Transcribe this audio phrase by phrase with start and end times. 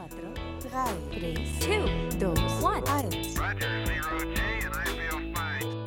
[0.00, 0.08] 4,
[0.70, 3.34] 3, 3, 2, 1.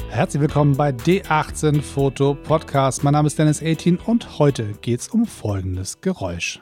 [0.09, 3.03] Herzlich willkommen bei D18 Foto Podcast.
[3.03, 6.61] Mein Name ist Dennis 18 und heute geht es um folgendes Geräusch.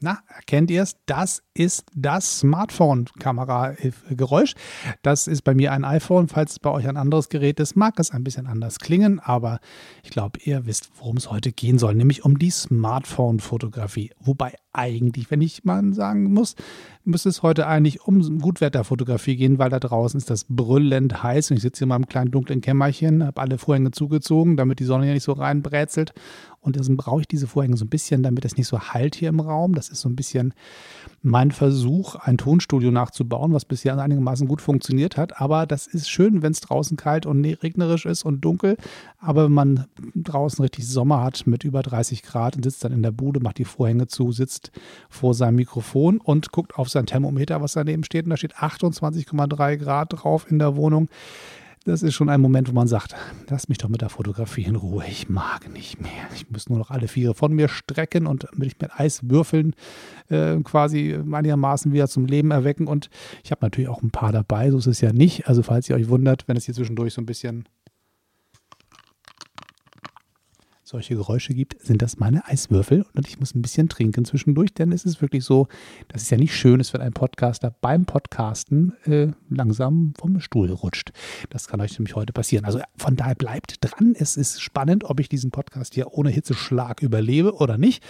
[0.00, 0.94] Na, erkennt ihr es?
[1.06, 4.54] Das ist das Smartphone-Kamera-Geräusch.
[5.02, 6.28] Das ist bei mir ein iPhone.
[6.28, 9.58] Falls es bei euch ein anderes Gerät ist, mag es ein bisschen anders klingen, aber
[10.04, 14.12] ich glaube, ihr wisst, worum es heute gehen soll, nämlich um die Smartphone-Fotografie.
[14.20, 16.54] Wobei eigentlich, wenn ich mal sagen muss,
[17.02, 21.56] müsste es heute eigentlich um Gutwetterfotografie gehen, weil da draußen ist das brüllend heiß und
[21.56, 25.08] ich sitze hier in meinem kleinen dunklen Kämmerchen, habe alle Vorhänge zugezogen, damit die Sonne
[25.08, 26.12] ja nicht so reinbrezelt.
[26.60, 29.28] Und deswegen brauche ich diese Vorhänge so ein bisschen, damit es nicht so halt hier
[29.28, 29.74] im Raum.
[29.74, 30.54] Das ist so ein bisschen
[31.22, 35.40] mein Versuch, ein Tonstudio nachzubauen, was bisher einigermaßen gut funktioniert hat.
[35.40, 38.76] Aber das ist schön, wenn es draußen kalt und regnerisch ist und dunkel.
[39.18, 43.02] Aber wenn man draußen richtig Sommer hat mit über 30 Grad und sitzt dann in
[43.02, 44.72] der Bude, macht die Vorhänge zu, sitzt
[45.08, 48.24] vor seinem Mikrofon und guckt auf sein Thermometer, was daneben steht.
[48.24, 51.08] Und da steht 28,3 Grad drauf in der Wohnung
[51.88, 53.14] das ist schon ein Moment, wo man sagt,
[53.48, 55.04] lass mich doch mit der Fotografie in Ruhe.
[55.08, 56.10] Ich mag nicht mehr.
[56.34, 59.74] Ich muss nur noch alle Viere von mir strecken und mich mit Eiswürfeln
[60.28, 62.86] äh, quasi einigermaßen wieder zum Leben erwecken.
[62.86, 63.08] Und
[63.42, 65.48] ich habe natürlich auch ein paar dabei, so ist es ja nicht.
[65.48, 67.64] Also falls ihr euch wundert, wenn es hier zwischendurch so ein bisschen
[70.88, 74.90] solche Geräusche gibt, sind das meine Eiswürfel und ich muss ein bisschen trinken zwischendurch, denn
[74.90, 75.68] es ist wirklich so,
[76.08, 80.70] dass es ja nicht schön ist, wenn ein Podcaster beim Podcasten äh, langsam vom Stuhl
[80.70, 81.12] rutscht.
[81.50, 82.64] Das kann euch nämlich heute passieren.
[82.64, 84.14] Also von daher bleibt dran.
[84.18, 88.02] Es ist spannend, ob ich diesen Podcast hier ohne Hitzeschlag überlebe oder nicht.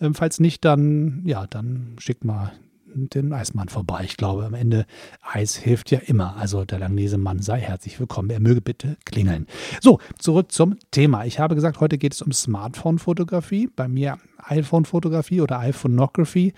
[0.00, 2.52] Ähm, falls nicht, dann ja, dann schickt mal
[2.96, 4.02] den Eismann vorbei.
[4.04, 4.86] Ich glaube, am Ende
[5.22, 6.36] Eis hilft ja immer.
[6.36, 8.30] Also der Langnese-Mann sei herzlich willkommen.
[8.30, 9.46] Er möge bitte klingeln.
[9.80, 11.24] So, zurück zum Thema.
[11.24, 13.68] Ich habe gesagt, heute geht es um Smartphone-Fotografie.
[13.74, 16.54] Bei mir iPhone-Fotografie oder iPhonography.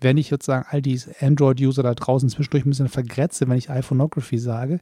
[0.00, 4.38] Wenn ich sozusagen all die Android-User da draußen zwischendurch ein bisschen vergrätze, wenn ich iPhonography
[4.38, 4.80] sage,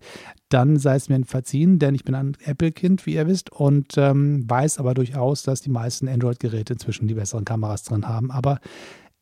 [0.48, 4.48] dann sei es mir verziehen, denn ich bin ein Apple-Kind, wie ihr wisst, und ähm,
[4.48, 8.30] weiß aber durchaus, dass die meisten Android-Geräte inzwischen die besseren Kameras drin haben.
[8.30, 8.60] Aber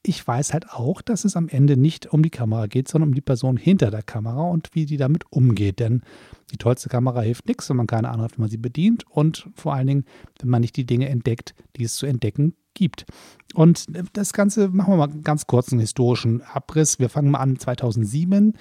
[0.06, 3.14] ich weiß halt auch, dass es am Ende nicht um die Kamera geht, sondern um
[3.14, 5.80] die Person hinter der Kamera und wie die damit umgeht.
[5.80, 6.02] Denn
[6.52, 9.48] die tollste Kamera hilft nichts, wenn man keine Ahnung hat, wie man sie bedient und
[9.54, 10.04] vor allen Dingen,
[10.40, 13.04] wenn man nicht die Dinge entdeckt, die es zu entdecken gibt.
[13.54, 16.98] Und das Ganze machen wir mal ganz kurz einen historischen Abriss.
[16.98, 18.52] Wir fangen mal an 2007.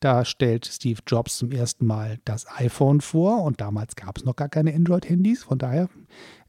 [0.00, 4.34] Da stellt Steve Jobs zum ersten Mal das iPhone vor und damals gab es noch
[4.34, 5.44] gar keine Android-Handys.
[5.44, 5.90] Von daher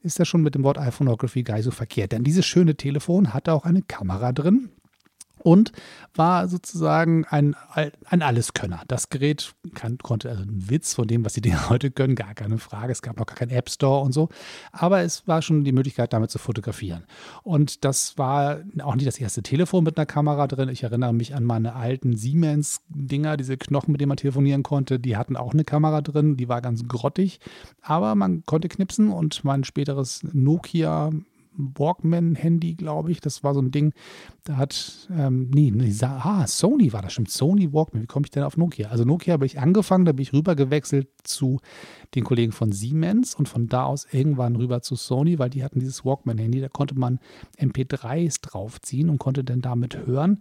[0.02, 2.14] ist das schon mit dem Wort iPhoneography gar nicht so verkehrt.
[2.14, 4.70] Denn dieses schöne Telefon hatte auch eine Kamera drin
[5.42, 5.72] und
[6.16, 7.56] war sozusagen ein,
[8.06, 8.82] ein Alleskönner.
[8.88, 12.34] Das Gerät kann, konnte also ein Witz von dem, was die Dinge heute können, gar
[12.34, 12.92] keine Frage.
[12.92, 14.30] Es gab noch gar keinen App Store und so.
[14.72, 17.04] Aber es war schon die Möglichkeit, damit zu fotografieren.
[17.44, 20.70] Und das war auch nicht das erste Telefon mit einer Kamera drin.
[20.70, 25.00] Ich erinnere mich an meine alten Siemens-Dinger, diese Knochen, mit denen man telefonieren konnte.
[25.00, 26.38] Die hatten auch eine Kamera drin.
[26.38, 27.40] Die war ganz grottig.
[27.82, 31.12] Aber man konnte knipsen und mein späteres Nokia
[31.56, 33.22] Walkman-Handy, glaube ich.
[33.22, 33.94] Das war so ein Ding,
[34.44, 37.30] da hat, ähm, nee, nee, ah, Sony war das stimmt.
[37.30, 38.04] Sony Walkman.
[38.04, 38.90] Wie komme ich denn auf Nokia?
[38.90, 41.60] Also Nokia habe ich angefangen, da bin ich rüber gewechselt zu
[42.16, 45.80] den Kollegen von Siemens und von da aus irgendwann rüber zu Sony, weil die hatten
[45.80, 47.20] dieses Walkman-Handy, da konnte man
[47.60, 50.40] MP3s draufziehen und konnte dann damit hören.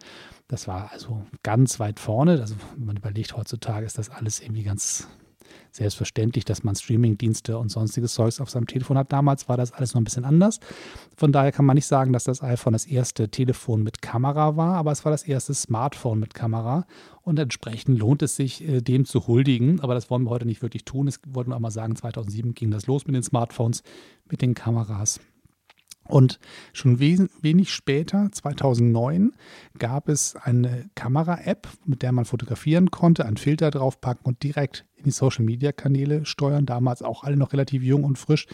[0.49, 2.41] Das war also ganz weit vorne.
[2.41, 5.09] Also, wenn man überlegt, heutzutage ist das alles irgendwie ganz
[5.73, 9.13] selbstverständlich, dass man Streamingdienste und sonstiges Zeugs auf seinem Telefon hat.
[9.13, 10.61] Damals war das alles noch ein bisschen anders.
[11.17, 14.77] Von daher kann man nicht sagen, dass das iPhone das erste Telefon mit Kamera war,
[14.77, 16.87] aber es war das erste Smartphone mit Kamera
[17.23, 19.81] und entsprechend lohnt es sich, äh, dem zu huldigen.
[19.81, 21.09] Aber das wollen wir heute nicht wirklich tun.
[21.09, 23.83] Es wollten wir auch mal sagen, 2007 ging das los mit den Smartphones,
[24.29, 25.21] mit den Kameras.
[26.11, 26.41] Und
[26.73, 29.33] schon wenig später, 2009,
[29.79, 35.07] gab es eine Kamera-App, mit der man fotografieren konnte, einen Filter draufpacken und direkt in
[35.07, 36.67] die Social-Media-Kanäle steuern.
[36.67, 38.47] Damals auch alle noch relativ jung und frisch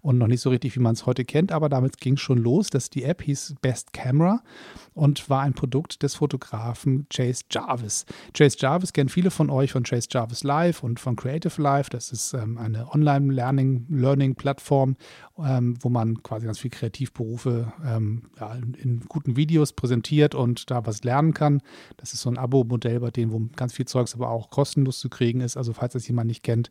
[0.00, 1.50] und noch nicht so richtig, wie man es heute kennt.
[1.52, 2.70] Aber damit ging es schon los.
[2.70, 4.42] dass die App hieß Best Camera
[4.94, 8.06] und war ein Produkt des Fotografen Chase Jarvis.
[8.32, 11.90] Chase Jarvis kennen viele von euch von Chase Jarvis Live und von Creative Live.
[11.90, 14.96] Das ist ähm, eine Online-Learning-Plattform,
[15.38, 20.70] ähm, wo man quasi ganz viele Kreativberufe ähm, ja, in, in, guten Videos präsentiert und
[20.70, 21.60] da was lernen kann.
[21.96, 25.08] Das ist so ein Abo-Modell bei denen, wo ganz viel Zeugs aber auch kostenlos zu
[25.08, 25.56] kriegen ist.
[25.56, 26.70] Also falls das jemand nicht kennt,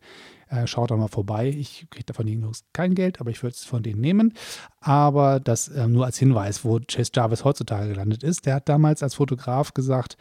[0.50, 1.50] äh, schaut da mal vorbei.
[1.50, 4.34] Ich kriege davon übrigens kein Geld, aber ich würde es von denen nehmen.
[4.80, 8.46] Aber das äh, nur als Hinweis, wo Chase Jarvis heutzutage gelandet ist.
[8.46, 10.18] Der hat damals als Fotograf gesagt,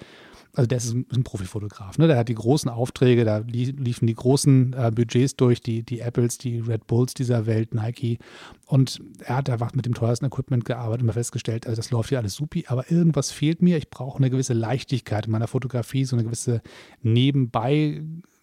[0.54, 2.06] also der ist ein Profifotograf, ne?
[2.06, 6.36] der hat die großen Aufträge, da liefen die großen äh, Budgets durch, die, die Apples,
[6.36, 8.18] die Red Bulls dieser Welt, Nike.
[8.66, 12.10] Und er hat einfach mit dem teuersten Equipment gearbeitet und mal festgestellt, also das läuft
[12.10, 13.78] hier alles supi, aber irgendwas fehlt mir.
[13.78, 16.60] Ich brauche eine gewisse Leichtigkeit in meiner Fotografie, so eine gewisse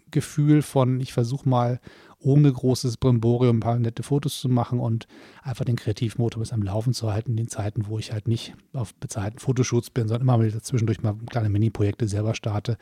[0.09, 1.79] Nebenbei-Gefühl von, ich versuche mal
[2.21, 5.07] ohne großes Brimborium ein paar nette Fotos zu machen und
[5.41, 8.55] einfach den Kreativmotor bis am Laufen zu halten in den Zeiten, wo ich halt nicht
[8.73, 12.77] auf bezahlten Fotoshoots bin, sondern immer mal zwischendurch mal kleine Mini-Projekte selber starte.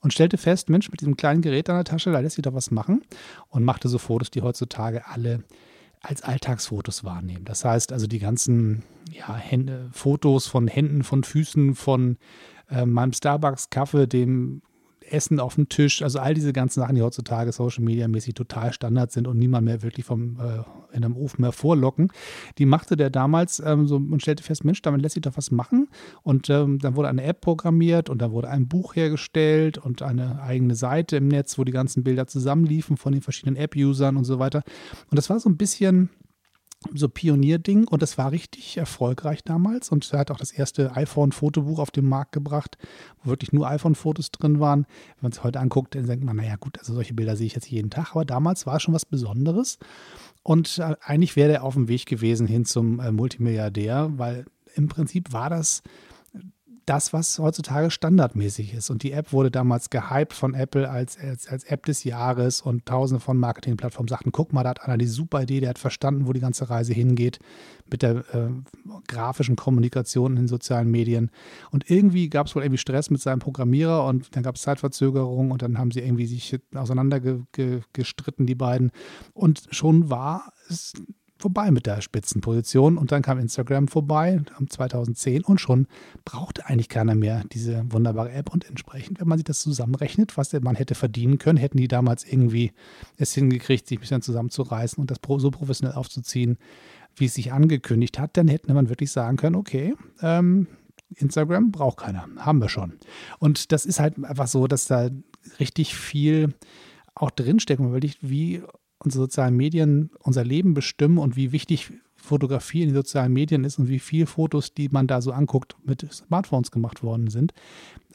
[0.00, 2.54] Und stellte fest, Mensch, mit diesem kleinen Gerät an der Tasche, da lässt sich doch
[2.54, 3.02] was machen
[3.48, 5.44] und machte so Fotos, die heutzutage alle
[6.00, 7.44] als Alltagsfotos wahrnehmen.
[7.44, 12.16] Das heißt also die ganzen ja, Hände, Fotos von Händen, von Füßen, von
[12.70, 14.62] äh, meinem Starbucks-Kaffee, dem
[15.12, 18.72] Essen auf dem Tisch, also all diese ganzen Sachen, die heutzutage Social Media mäßig total
[18.72, 20.62] Standard sind und niemand mehr wirklich vom äh,
[20.92, 22.12] in einem Ofen hervorlocken.
[22.58, 25.50] Die machte der damals ähm, so und stellte fest, Mensch, damit lässt sich doch was
[25.50, 25.88] machen.
[26.22, 30.42] Und ähm, dann wurde eine App programmiert und da wurde ein Buch hergestellt und eine
[30.42, 34.38] eigene Seite im Netz, wo die ganzen Bilder zusammenliefen von den verschiedenen App-Usern und so
[34.38, 34.62] weiter.
[35.10, 36.10] Und das war so ein bisschen
[36.94, 41.78] so Pionierding und das war richtig erfolgreich damals und er hat auch das erste iPhone-Fotobuch
[41.78, 42.78] auf den Markt gebracht,
[43.22, 44.86] wo wirklich nur iPhone-Fotos drin waren.
[45.16, 47.54] Wenn man es heute anguckt, dann denkt man, naja gut, also solche Bilder sehe ich
[47.54, 49.78] jetzt jeden Tag, aber damals war es schon was Besonderes
[50.42, 54.88] und äh, eigentlich wäre er auf dem Weg gewesen hin zum äh, Multimilliardär, weil im
[54.88, 55.82] Prinzip war das
[56.86, 58.90] das, was heutzutage standardmäßig ist.
[58.90, 62.86] Und die App wurde damals gehypt von Apple als, als, als App des Jahres und
[62.86, 66.26] tausende von Marketingplattformen sagten, guck mal, da hat einer die super Idee, der hat verstanden,
[66.26, 67.38] wo die ganze Reise hingeht
[67.90, 68.50] mit der äh,
[69.08, 71.30] grafischen Kommunikation in den sozialen Medien.
[71.70, 75.50] Und irgendwie gab es wohl irgendwie Stress mit seinem Programmierer und dann gab es Zeitverzögerung
[75.50, 78.90] und dann haben sie irgendwie sich auseinandergestritten, die beiden.
[79.32, 80.94] Und schon war es
[81.40, 82.98] vorbei mit der Spitzenposition.
[82.98, 85.86] Und dann kam Instagram vorbei, 2010, und schon
[86.24, 88.52] brauchte eigentlich keiner mehr diese wunderbare App.
[88.52, 92.24] Und entsprechend, wenn man sich das zusammenrechnet, was man hätte verdienen können, hätten die damals
[92.24, 92.72] irgendwie
[93.16, 96.58] es hingekriegt, sich ein bisschen zusammenzureißen und das so professionell aufzuziehen,
[97.16, 100.66] wie es sich angekündigt hat, dann hätte man wirklich sagen können, okay, ähm,
[101.16, 102.94] Instagram braucht keiner, haben wir schon.
[103.38, 105.10] Und das ist halt einfach so, dass da
[105.58, 106.54] richtig viel
[107.14, 107.80] auch drinsteckt.
[107.80, 108.62] Man überlegt, wie
[109.02, 113.78] unsere sozialen Medien unser Leben bestimmen und wie wichtig Fotografie in den sozialen Medien ist
[113.78, 117.54] und wie viele Fotos, die man da so anguckt, mit Smartphones gemacht worden sind.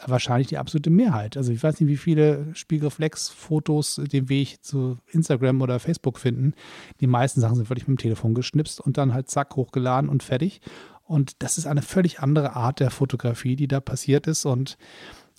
[0.05, 1.37] Wahrscheinlich die absolute Mehrheit.
[1.37, 6.53] Also ich weiß nicht, wie viele Spiegelreflex-Fotos den Weg zu Instagram oder Facebook finden.
[6.99, 10.21] Die meisten Sachen sind wirklich mit dem Telefon geschnipst und dann halt zack hochgeladen und
[10.21, 10.61] fertig.
[11.03, 14.45] Und das ist eine völlig andere Art der Fotografie, die da passiert ist.
[14.45, 14.77] Und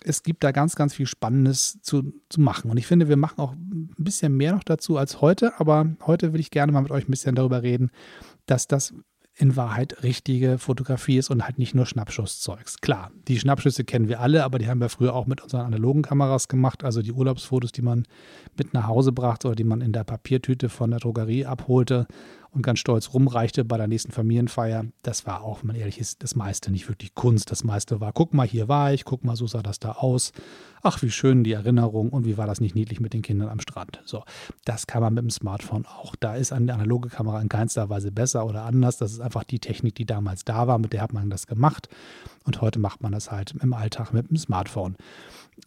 [0.04, 2.70] es gibt da ganz, ganz viel Spannendes zu, zu machen.
[2.70, 6.32] Und ich finde, wir machen auch ein bisschen mehr noch dazu als heute, aber heute
[6.32, 7.90] will ich gerne mal mit euch ein bisschen darüber reden,
[8.46, 8.94] dass das
[9.38, 12.80] in Wahrheit richtige Fotografie ist und halt nicht nur Schnappschusszeugs.
[12.80, 16.00] Klar, die Schnappschüsse kennen wir alle, aber die haben wir früher auch mit unseren analogen
[16.00, 16.84] Kameras gemacht.
[16.84, 18.04] Also die Urlaubsfotos, die man
[18.56, 22.06] mit nach Hause brachte oder die man in der Papiertüte von der Drogerie abholte
[22.50, 24.86] und ganz stolz rumreichte bei der nächsten Familienfeier.
[25.02, 27.50] Das war auch, wenn man ehrlich ist, das meiste nicht wirklich Kunst.
[27.50, 30.32] Das meiste war, guck mal, hier war ich, guck mal, so sah das da aus.
[30.82, 33.60] Ach, wie schön die Erinnerung und wie war das nicht niedlich mit den Kindern am
[33.60, 34.00] Strand.
[34.04, 34.22] So,
[34.64, 36.14] das kann man mit dem Smartphone auch.
[36.16, 38.96] Da ist eine analoge Kamera in keinster Weise besser oder anders.
[38.96, 41.88] Das ist einfach die Technik, die damals da war, mit der hat man das gemacht.
[42.44, 44.96] Und heute macht man das halt im Alltag mit dem Smartphone.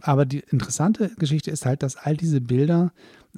[0.01, 2.91] Aber die interessante Geschichte ist halt, dass all diese Bilder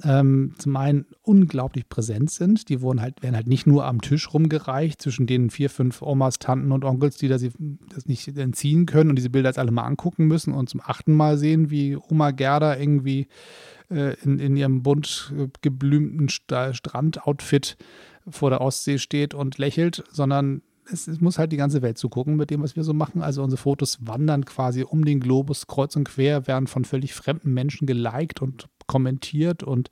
[0.04, 2.68] ähm, zum einen unglaublich präsent sind.
[2.68, 6.38] Die wurden halt, werden halt nicht nur am Tisch rumgereicht zwischen den vier, fünf Omas,
[6.38, 7.42] Tanten und Onkels, die das,
[7.94, 11.14] das nicht entziehen können und diese Bilder jetzt alle mal angucken müssen und zum achten
[11.14, 13.28] Mal sehen, wie Oma Gerda irgendwie
[13.90, 17.76] äh, in, in ihrem bunt geblümten Strandoutfit
[18.28, 22.36] vor der Ostsee steht und lächelt, sondern es, es, muss halt die ganze Welt zugucken
[22.36, 23.22] mit dem, was wir so machen.
[23.22, 27.52] Also unsere Fotos wandern quasi um den Globus kreuz und quer, werden von völlig fremden
[27.54, 29.90] Menschen geliked und kommentiert und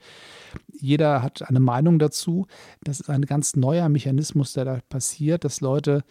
[0.68, 2.47] jeder hat eine Meinung dazu.
[2.82, 6.04] Das ist ein ganz neuer Mechanismus, der da passiert, dass Leute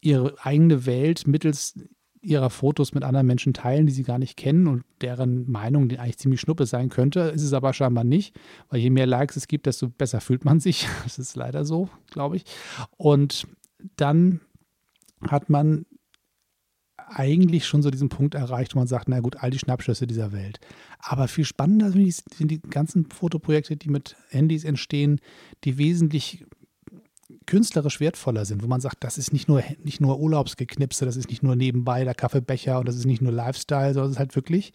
[0.00, 1.74] ihre eigene Welt mittels
[2.26, 5.98] ihrer Fotos mit anderen Menschen teilen, die sie gar nicht kennen und deren Meinung die
[5.98, 7.20] eigentlich ziemlich schnuppe sein könnte.
[7.20, 8.34] Ist es aber scheinbar nicht,
[8.68, 10.88] weil je mehr Likes es gibt, desto besser fühlt man sich.
[11.04, 12.44] Das ist leider so, glaube ich.
[12.96, 13.46] Und
[13.96, 14.40] dann
[15.28, 15.86] hat man
[17.08, 20.32] eigentlich schon so diesen Punkt erreicht, wo man sagt, na gut, all die Schnappschüsse dieser
[20.32, 20.58] Welt.
[20.98, 25.20] Aber viel spannender sind die ganzen Fotoprojekte, die mit Handys entstehen,
[25.64, 26.44] die wesentlich
[27.46, 31.28] künstlerisch wertvoller sind, wo man sagt, das ist nicht nur, nicht nur Urlaubsgeknipse, das ist
[31.28, 34.36] nicht nur nebenbei der Kaffeebecher und das ist nicht nur Lifestyle, sondern es ist halt
[34.36, 34.72] wirklich,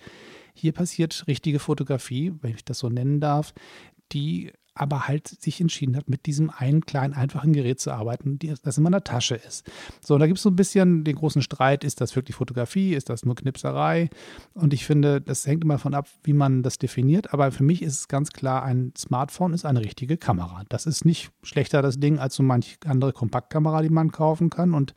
[0.53, 3.53] hier passiert richtige Fotografie, wenn ich das so nennen darf,
[4.11, 8.77] die aber halt sich entschieden hat, mit diesem einen kleinen, einfachen Gerät zu arbeiten, das
[8.77, 9.69] in meiner Tasche ist.
[9.99, 13.09] So, da gibt es so ein bisschen den großen Streit, ist das wirklich Fotografie, ist
[13.09, 14.09] das nur Knipserei?
[14.53, 17.33] Und ich finde, das hängt immer davon ab, wie man das definiert.
[17.33, 20.63] Aber für mich ist es ganz klar, ein Smartphone ist eine richtige Kamera.
[20.69, 24.73] Das ist nicht schlechter, das Ding, als so manche andere Kompaktkamera, die man kaufen kann.
[24.73, 24.93] Und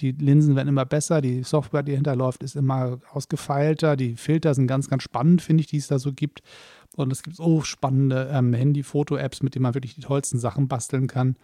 [0.00, 3.96] die Linsen werden immer besser, die Software, die dahinter läuft, ist immer ausgefeilter.
[3.96, 6.42] Die Filter sind ganz, ganz spannend, finde ich, die es da so gibt.
[6.96, 11.06] Und es gibt so spannende ähm, Handy-Foto-Apps, mit denen man wirklich die tollsten Sachen basteln
[11.06, 11.36] kann.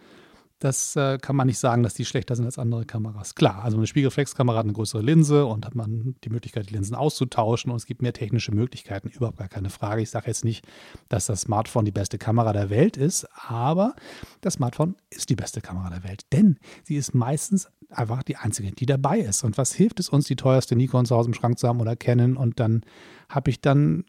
[0.59, 3.33] Das äh, kann man nicht sagen, dass die schlechter sind als andere Kameras.
[3.33, 6.95] Klar, also eine Spiegelreflexkamera hat eine größere Linse und hat man die Möglichkeit, die Linsen
[6.95, 10.01] auszutauschen und es gibt mehr technische Möglichkeiten, überhaupt gar keine Frage.
[10.01, 10.67] Ich sage jetzt nicht,
[11.07, 13.95] dass das Smartphone die beste Kamera der Welt ist, aber
[14.41, 18.73] das Smartphone ist die beste Kamera der Welt, denn sie ist meistens einfach die einzige,
[18.73, 19.45] die dabei ist.
[19.45, 21.95] Und was hilft es uns, die teuerste Nikon zu Hause im Schrank zu haben oder
[21.95, 22.81] Canon und dann
[23.29, 24.03] habe ich dann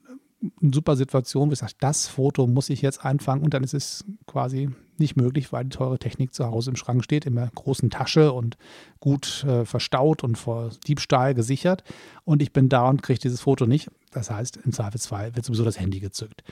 [0.60, 4.04] super Situation, wo ich sage, das Foto muss ich jetzt einfangen und dann ist es
[4.26, 7.90] quasi nicht möglich, weil die teure Technik zu Hause im Schrank steht, in der großen
[7.90, 8.56] Tasche und
[9.00, 11.84] gut äh, verstaut und vor Diebstahl gesichert.
[12.24, 13.90] Und ich bin da und kriege dieses Foto nicht.
[14.12, 16.44] Das heißt, im Zweifelsfall wird sowieso das Handy gezückt.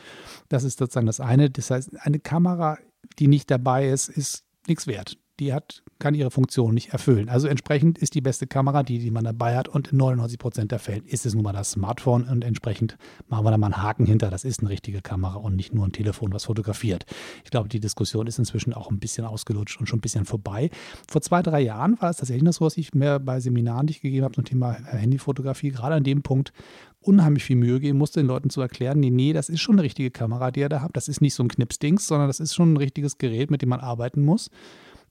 [0.49, 1.51] Das ist sozusagen das eine.
[1.51, 2.79] Das heißt, eine Kamera,
[3.19, 7.29] die nicht dabei ist, ist nichts wert die hat, kann ihre Funktion nicht erfüllen.
[7.29, 10.73] Also entsprechend ist die beste Kamera die, die man dabei hat und in 99 Prozent
[10.73, 12.97] der Fälle ist es nun mal das Smartphone und entsprechend
[13.29, 14.31] machen wir da mal einen Haken hinter.
[14.31, 17.05] Das ist eine richtige Kamera und nicht nur ein Telefon, was fotografiert.
[17.45, 20.71] Ich glaube, die Diskussion ist inzwischen auch ein bisschen ausgelutscht und schon ein bisschen vorbei.
[21.09, 23.93] Vor zwei, drei Jahren war es tatsächlich noch so, was ich mir bei Seminaren, die
[23.93, 26.53] ich gegeben habe zum Thema Handyfotografie, gerade an dem Punkt
[27.01, 29.83] unheimlich viel Mühe geben musste, den Leuten zu erklären, nee, nee, das ist schon eine
[29.83, 30.97] richtige Kamera, die ihr da habt.
[30.97, 33.69] Das ist nicht so ein Knipsdings, sondern das ist schon ein richtiges Gerät, mit dem
[33.69, 34.51] man arbeiten muss.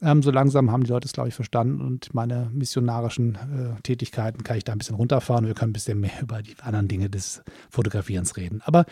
[0.02, 4.44] Ähm, so langsam haben die Leute es, glaube ich, verstanden und meine missionarischen äh, Tätigkeiten
[4.44, 5.46] kann ich da ein bisschen runterfahren.
[5.46, 8.62] Wir können ein bisschen mehr über die anderen Dinge des Fotografierens reden.
[8.64, 8.86] Aber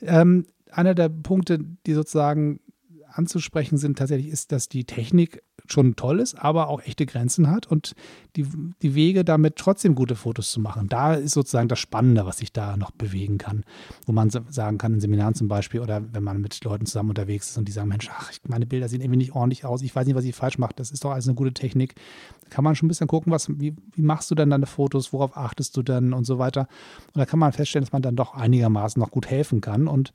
[0.00, 2.60] ähm, einer der Punkte, die sozusagen
[3.08, 7.66] anzusprechen sind, tatsächlich ist, dass die Technik schon toll ist, aber auch echte Grenzen hat
[7.66, 7.94] und
[8.36, 8.46] die,
[8.82, 10.88] die Wege damit trotzdem gute Fotos zu machen.
[10.88, 13.64] Da ist sozusagen das Spannende, was sich da noch bewegen kann,
[14.06, 17.50] wo man sagen kann, in Seminaren zum Beispiel oder wenn man mit Leuten zusammen unterwegs
[17.50, 20.06] ist und die sagen, Mensch, ach, meine Bilder sehen irgendwie nicht ordentlich aus, ich weiß
[20.06, 21.94] nicht, was ich falsch mache, das ist doch alles eine gute Technik.
[22.42, 25.12] Da kann man schon ein bisschen gucken, was, wie, wie machst du denn deine Fotos,
[25.12, 26.68] worauf achtest du denn und so weiter.
[27.14, 30.12] Und da kann man feststellen, dass man dann doch einigermaßen noch gut helfen kann und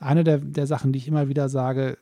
[0.00, 1.98] eine der, der Sachen, die ich immer wieder sage,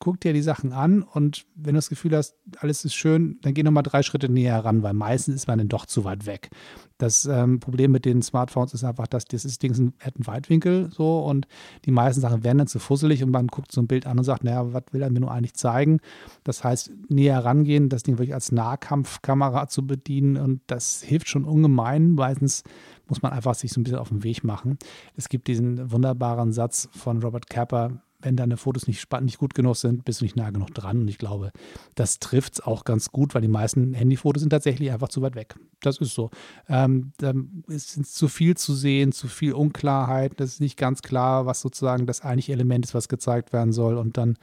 [0.00, 3.52] guck dir die Sachen an und wenn du das Gefühl hast, alles ist schön, dann
[3.52, 6.48] geh nochmal drei Schritte näher ran, weil meistens ist man dann doch zu weit weg.
[6.96, 11.20] Das ähm, Problem mit den Smartphones ist einfach, dass dieses Ding hat einen Weitwinkel so
[11.20, 11.46] und
[11.84, 14.24] die meisten Sachen werden dann zu fusselig und man guckt so ein Bild an und
[14.24, 16.00] sagt, naja, was will er mir nur eigentlich zeigen?
[16.44, 21.44] Das heißt, näher rangehen, das Ding wirklich als Nahkampfkamera zu bedienen und das hilft schon
[21.44, 22.12] ungemein.
[22.12, 22.64] Meistens
[23.06, 24.78] muss man einfach sich so ein bisschen auf den Weg machen.
[25.14, 29.76] Es gibt diesen wunderbaren Satz von Robert Capper, wenn deine Fotos nicht, nicht gut genug
[29.76, 31.02] sind, bist du nicht nah genug dran.
[31.02, 31.52] Und ich glaube,
[31.94, 35.34] das trifft es auch ganz gut, weil die meisten Handyfotos sind tatsächlich einfach zu weit
[35.34, 35.54] weg.
[35.80, 36.30] Das ist so.
[36.68, 37.32] Ähm, da
[37.68, 40.38] ist zu viel zu sehen, zu viel Unklarheit.
[40.38, 43.96] Das ist nicht ganz klar, was sozusagen das eigentliche Element ist, was gezeigt werden soll.
[43.96, 44.36] Und dann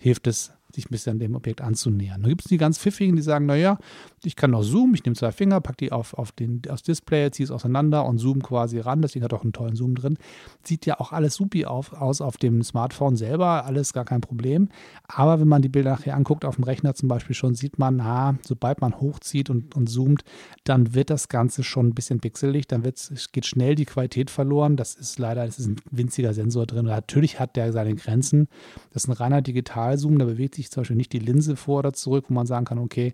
[0.00, 2.22] hilft es, sich ein bisschen dem Objekt anzunähern.
[2.22, 3.78] Da gibt es die ganz pfiffigen, die sagen, naja,
[4.24, 7.30] ich kann noch zoomen, ich nehme zwei Finger, packe die auf, auf den, aufs Display,
[7.30, 9.02] ziehe es auseinander und zoome quasi ran.
[9.02, 10.18] Ding hat auch einen tollen Zoom drin.
[10.62, 14.68] Sieht ja auch alles supi auf, aus auf dem Smartphone selber, alles gar kein Problem.
[15.08, 17.96] Aber wenn man die Bilder nachher anguckt, auf dem Rechner zum Beispiel schon, sieht man,
[17.96, 20.22] na, sobald man hochzieht und, und zoomt,
[20.64, 24.76] dann wird das Ganze schon ein bisschen pixelig, dann geht schnell die Qualität verloren.
[24.76, 26.86] Das ist leider, das ist ein winziger Sensor drin.
[26.86, 28.48] Natürlich hat der seine Grenzen.
[28.92, 31.92] Das ist ein reiner Digitalzoom, da bewegt sich zum Beispiel nicht die Linse vor oder
[31.92, 33.12] zurück, wo man sagen kann, okay,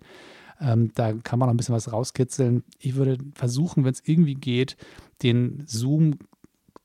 [0.61, 2.63] ähm, da kann man noch ein bisschen was rauskitzeln.
[2.79, 4.75] Ich würde versuchen, wenn es irgendwie geht,
[5.23, 6.19] den Zoom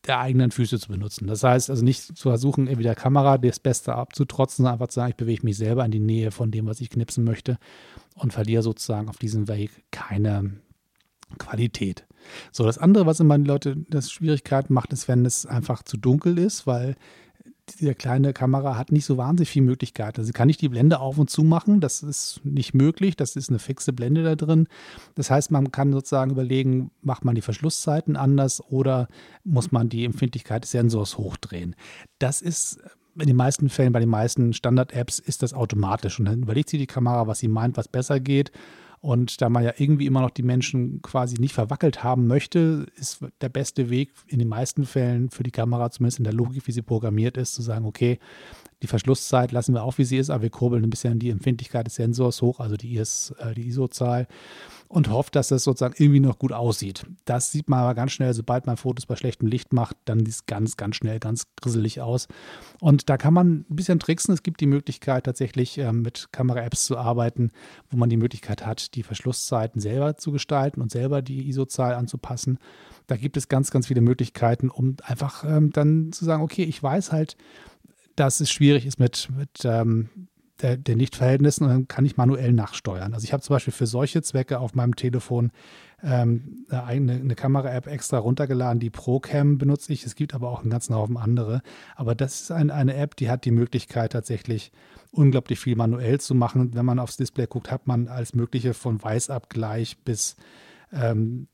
[0.06, 1.26] der eigenen Füße zu benutzen.
[1.26, 4.96] Das heißt also nicht zu versuchen, irgendwie der Kamera das Beste abzutrotzen, sondern einfach zu
[4.96, 7.58] sagen, ich bewege mich selber in die Nähe von dem, was ich knipsen möchte
[8.14, 10.52] und verliere sozusagen auf diesem Weg keine
[11.38, 12.06] Qualität.
[12.52, 15.96] So, das andere, was immer die Leute das Schwierigkeit macht, ist, wenn es einfach zu
[15.96, 16.96] dunkel ist, weil
[17.70, 20.18] diese kleine Kamera hat nicht so wahnsinnig viele Möglichkeiten.
[20.18, 23.36] Also sie kann nicht die Blende auf und zu machen, das ist nicht möglich, das
[23.36, 24.68] ist eine fixe Blende da drin.
[25.14, 29.08] Das heißt, man kann sozusagen überlegen, macht man die Verschlusszeiten anders oder
[29.44, 31.74] muss man die Empfindlichkeit des Sensors hochdrehen.
[32.18, 32.78] Das ist
[33.18, 36.80] in den meisten Fällen, bei den meisten Standard-Apps ist das automatisch und dann überlegt sich
[36.80, 38.50] die Kamera, was sie meint, was besser geht
[39.04, 43.18] und da man ja irgendwie immer noch die Menschen quasi nicht verwackelt haben möchte, ist
[43.42, 46.72] der beste Weg in den meisten Fällen für die Kamera, zumindest in der Logik, wie
[46.72, 48.18] sie programmiert ist, zu sagen, okay,
[48.84, 51.86] Die Verschlusszeit lassen wir auch, wie sie ist, aber wir kurbeln ein bisschen die Empfindlichkeit
[51.86, 54.26] des Sensors hoch, also die, IS, äh, die ISO-Zahl
[54.88, 57.06] und hofft, dass das sozusagen irgendwie noch gut aussieht.
[57.24, 60.28] Das sieht man aber ganz schnell, sobald man Fotos bei schlechtem Licht macht, dann sieht
[60.28, 62.28] es ganz, ganz schnell ganz grisselig aus.
[62.78, 64.34] Und da kann man ein bisschen tricksen.
[64.34, 67.52] Es gibt die Möglichkeit, tatsächlich äh, mit Kamera-Apps zu arbeiten,
[67.88, 72.58] wo man die Möglichkeit hat, die Verschlusszeiten selber zu gestalten und selber die ISO-Zahl anzupassen.
[73.06, 76.82] Da gibt es ganz, ganz viele Möglichkeiten, um einfach ähm, dann zu sagen, okay, ich
[76.82, 77.38] weiß halt,
[78.16, 80.08] dass es schwierig ist mit, mit ähm,
[80.62, 83.12] der, den Lichtverhältnissen und dann kann ich manuell nachsteuern.
[83.12, 85.50] Also ich habe zum Beispiel für solche Zwecke auf meinem Telefon
[86.02, 90.04] ähm, eine, eine Kamera-App extra runtergeladen, die ProCam benutze ich.
[90.04, 91.62] Es gibt aber auch einen ganzen Haufen andere.
[91.96, 94.70] Aber das ist ein, eine App, die hat die Möglichkeit tatsächlich
[95.10, 96.74] unglaublich viel manuell zu machen.
[96.74, 100.36] Wenn man aufs Display guckt, hat man alles Mögliche von Weißabgleich bis
[100.92, 101.48] ähm,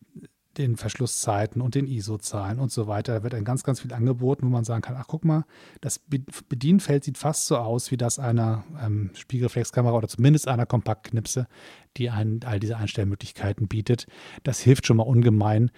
[0.59, 3.15] den Verschlusszeiten und den ISO-Zahlen und so weiter.
[3.15, 5.45] Da wird ein ganz, ganz viel angeboten, wo man sagen kann, ach guck mal,
[5.81, 6.01] das
[6.49, 11.47] Bedienfeld sieht fast so aus wie das einer ähm, Spiegelreflexkamera oder zumindest einer Kompaktknipse,
[11.97, 14.07] die einen all diese Einstellmöglichkeiten bietet.
[14.43, 15.71] Das hilft schon mal ungemein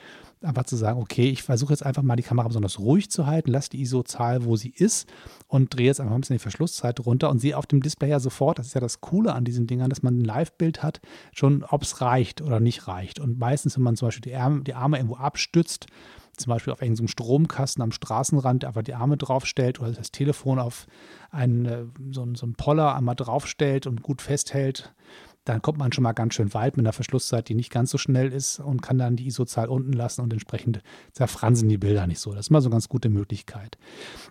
[0.44, 3.50] einfach zu sagen, okay, ich versuche jetzt einfach mal die Kamera besonders ruhig zu halten,
[3.50, 5.08] lasse die ISO-Zahl, wo sie ist
[5.46, 8.20] und drehe jetzt einfach ein bisschen die Verschlusszeit runter und sehe auf dem Display ja
[8.20, 11.00] sofort, das ist ja das Coole an diesen Dingern, dass man ein Live-Bild hat,
[11.32, 13.20] schon ob es reicht oder nicht reicht.
[13.20, 15.86] Und meistens, wenn man zum Beispiel die Arme, die Arme irgendwo abstützt,
[16.36, 20.86] zum Beispiel auf irgendeinem Stromkasten am Straßenrand einfach die Arme draufstellt oder das Telefon auf
[21.30, 24.94] einen, äh, so, so einen Poller einmal draufstellt und gut festhält,
[25.44, 27.98] dann kommt man schon mal ganz schön weit mit einer Verschlusszeit, die nicht ganz so
[27.98, 30.82] schnell ist und kann dann die ISO-Zahl unten lassen und entsprechend
[31.12, 32.30] zerfransen die Bilder nicht so.
[32.30, 33.76] Das ist mal so eine ganz gute Möglichkeit.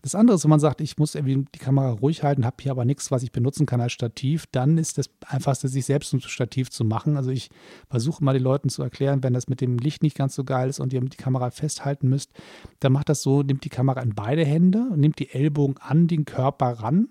[0.04, 2.72] Das andere ist, wenn man sagt, ich muss irgendwie die Kamera ruhig halten, habe hier
[2.72, 6.22] aber nichts, was ich benutzen kann als Stativ, dann ist das einfachste, sich selbst ein
[6.22, 7.18] Stativ zu machen.
[7.18, 7.50] Also ich
[7.90, 10.70] versuche mal den Leuten zu erklären, wenn das mit dem Licht nicht ganz so geil
[10.70, 12.32] ist und ihr die Kamera festhalten müsst,
[12.80, 16.08] dann macht das so, nimmt die Kamera in beide Hände und nimmt die Ellbogen an
[16.08, 17.10] den Körper ran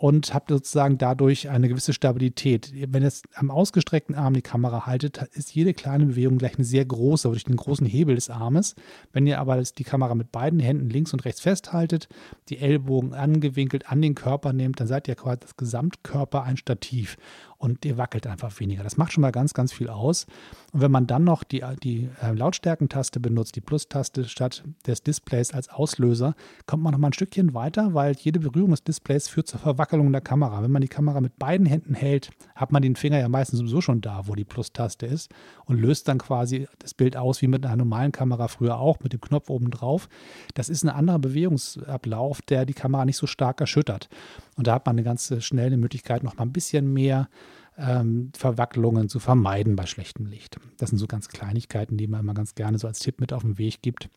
[0.00, 2.72] und habt sozusagen dadurch eine gewisse Stabilität.
[2.90, 6.86] Wenn ihr am ausgestreckten Arm die Kamera haltet, ist jede kleine Bewegung gleich eine sehr
[6.86, 8.76] große, durch den großen Hebel des Armes.
[9.12, 12.08] Wenn ihr aber die Kamera mit beiden Händen links und rechts festhaltet,
[12.48, 17.18] die Ellbogen angewinkelt an den Körper nehmt, dann seid ihr quasi das Gesamtkörper ein Stativ
[17.60, 18.82] und ihr wackelt einfach weniger.
[18.82, 20.26] Das macht schon mal ganz, ganz viel aus.
[20.72, 25.52] Und wenn man dann noch die, die äh, Lautstärkentaste benutzt, die Plus-Taste statt des Displays
[25.52, 26.34] als Auslöser,
[26.66, 30.10] kommt man noch mal ein Stückchen weiter, weil jede Berührung des Displays führt zur Verwackelung
[30.10, 30.62] der Kamera.
[30.62, 33.82] Wenn man die Kamera mit beiden Händen hält, hat man den Finger ja meistens sowieso
[33.82, 35.30] schon da, wo die Plus-Taste ist
[35.66, 39.12] und löst dann quasi das Bild aus, wie mit einer normalen Kamera früher auch, mit
[39.12, 40.08] dem Knopf oben drauf.
[40.54, 44.08] Das ist ein anderer Bewegungsablauf, der die Kamera nicht so stark erschüttert.
[44.56, 47.28] Und da hat man eine ganz schnell eine Möglichkeit, noch mal ein bisschen mehr
[47.76, 50.58] ähm, Verwacklungen zu vermeiden bei schlechtem Licht.
[50.78, 53.42] Das sind so ganz Kleinigkeiten, die man immer ganz gerne so als Tipp mit auf
[53.42, 54.08] den Weg gibt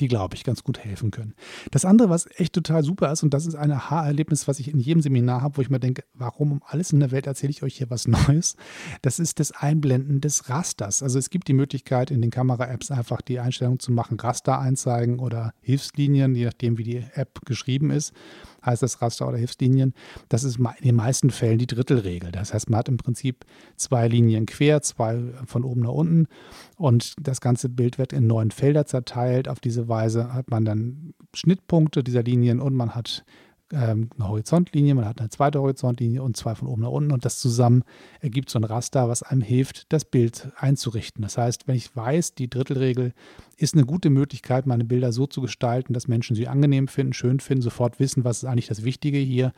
[0.00, 1.34] die, glaube ich, ganz gut helfen können.
[1.70, 4.80] Das andere, was echt total super ist, und das ist ein Aha-Erlebnis, was ich in
[4.80, 7.62] jedem Seminar habe, wo ich mir denke, warum um alles in der Welt erzähle ich
[7.62, 8.56] euch hier was Neues,
[9.02, 11.02] das ist das Einblenden des Rasters.
[11.02, 15.18] Also es gibt die Möglichkeit, in den Kamera-Apps einfach die Einstellung zu machen, Raster einzeigen
[15.18, 18.12] oder Hilfslinien, je nachdem, wie die App geschrieben ist
[18.64, 19.94] heißt das Raster oder Hilfslinien.
[20.28, 22.32] Das ist in den meisten Fällen die Drittelregel.
[22.32, 23.44] Das heißt, man hat im Prinzip
[23.76, 26.26] zwei Linien quer, zwei von oben nach unten
[26.76, 29.48] und das ganze Bild wird in neun Felder zerteilt.
[29.48, 33.24] Auf diese Weise hat man dann Schnittpunkte dieser Linien und man hat
[33.72, 37.24] ähm, eine Horizontlinie, man hat eine zweite Horizontlinie und zwei von oben nach unten und
[37.24, 37.82] das zusammen
[38.20, 41.22] ergibt so ein Raster, was einem hilft, das Bild einzurichten.
[41.22, 43.14] Das heißt, wenn ich weiß, die Drittelregel
[43.56, 47.40] ist eine gute Möglichkeit, meine Bilder so zu gestalten, dass Menschen sie angenehm finden, schön
[47.40, 49.52] finden, sofort wissen, was ist eigentlich das Wichtige hier.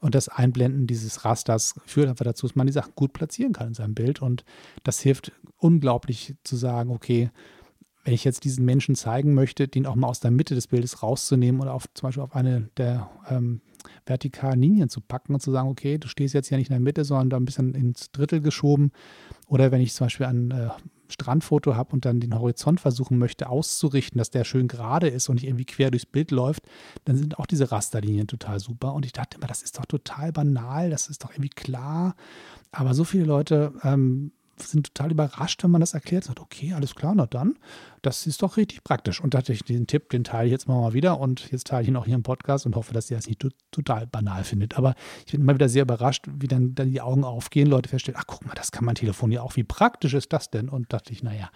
[0.00, 3.68] Und das Einblenden dieses Rasters führt einfach dazu, dass man die Sachen gut platzieren kann
[3.68, 4.20] in seinem Bild.
[4.20, 4.44] Und
[4.82, 7.30] das hilft unglaublich zu sagen, okay,
[8.04, 11.02] wenn ich jetzt diesen Menschen zeigen möchte, den auch mal aus der Mitte des Bildes
[11.02, 13.60] rauszunehmen oder auf, zum Beispiel auf eine der ähm,
[14.06, 16.80] vertikalen Linien zu packen und zu sagen, okay, du stehst jetzt ja nicht in der
[16.80, 18.92] Mitte, sondern da ein bisschen ins Drittel geschoben.
[19.46, 20.70] Oder wenn ich zum Beispiel ein äh,
[21.08, 25.36] Strandfoto habe und dann den Horizont versuchen möchte auszurichten, dass der schön gerade ist und
[25.36, 26.62] nicht irgendwie quer durchs Bild läuft,
[27.04, 28.94] dann sind auch diese Rasterlinien total super.
[28.94, 32.16] Und ich dachte immer, das ist doch total banal, das ist doch irgendwie klar.
[32.72, 34.32] Aber so viele Leute ähm,
[34.70, 36.24] sind total überrascht, wenn man das erklärt.
[36.24, 37.58] Sagt, okay, alles klar, na dann,
[38.02, 39.20] das ist doch richtig praktisch.
[39.20, 41.88] Und dachte ich, diesen Tipp, den teile ich jetzt mal wieder und jetzt teile ich
[41.88, 44.76] ihn auch hier im Podcast und hoffe, dass ihr das nicht total banal findet.
[44.76, 44.94] Aber
[45.26, 48.26] ich bin immer wieder sehr überrascht, wie dann, dann die Augen aufgehen, Leute feststellen, ach
[48.26, 50.68] guck mal, das kann mein Telefon ja auch, wie praktisch ist das denn?
[50.68, 51.50] Und dachte ich, naja,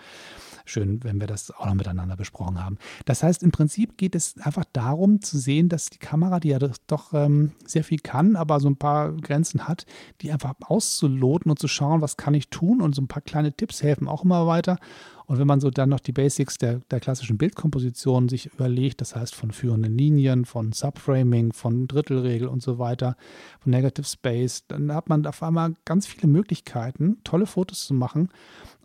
[0.70, 2.78] schön, wenn wir das auch noch miteinander besprochen haben.
[3.04, 6.58] Das heißt, im Prinzip geht es einfach darum zu sehen, dass die Kamera, die ja
[6.86, 9.86] doch ähm, sehr viel kann, aber so ein paar Grenzen hat,
[10.20, 13.52] die einfach auszuloten und zu schauen, was kann ich tun und so ein paar kleine
[13.52, 14.78] Tipps helfen auch immer weiter.
[15.26, 19.16] Und wenn man so dann noch die Basics der, der klassischen Bildkomposition sich überlegt, das
[19.16, 23.16] heißt von führenden Linien, von Subframing, von Drittelregel und so weiter,
[23.58, 28.28] von Negative Space, dann hat man auf einmal ganz viele Möglichkeiten, tolle Fotos zu machen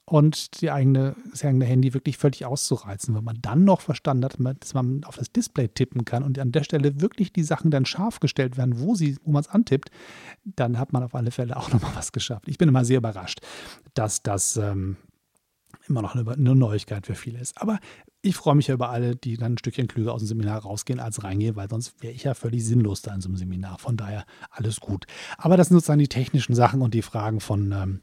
[0.06, 3.16] und die eigene, das eigene Handy wirklich völlig auszureizen.
[3.16, 6.52] Wenn man dann noch verstanden hat, dass man auf das Display tippen kann und an
[6.52, 8.92] der Stelle wirklich die Sachen dann scharf gestellt werden, wo
[9.24, 9.90] wo man es antippt,
[10.44, 12.48] dann hat man auf alle Fälle auch nochmal was geschafft.
[12.48, 13.40] Ich bin immer sehr überrascht,
[13.94, 14.98] dass das ähm,
[15.88, 17.62] immer noch eine, eine Neuigkeit für viele ist.
[17.62, 17.80] Aber
[18.22, 21.00] ich freue mich ja über alle, die dann ein Stückchen klüger aus dem Seminar rausgehen
[21.00, 23.80] als reingehen, weil sonst wäre ich ja völlig sinnlos da in so einem Seminar.
[23.80, 25.06] Von daher alles gut.
[25.38, 28.02] Aber das sind sozusagen die technischen Sachen und die Fragen von, ähm,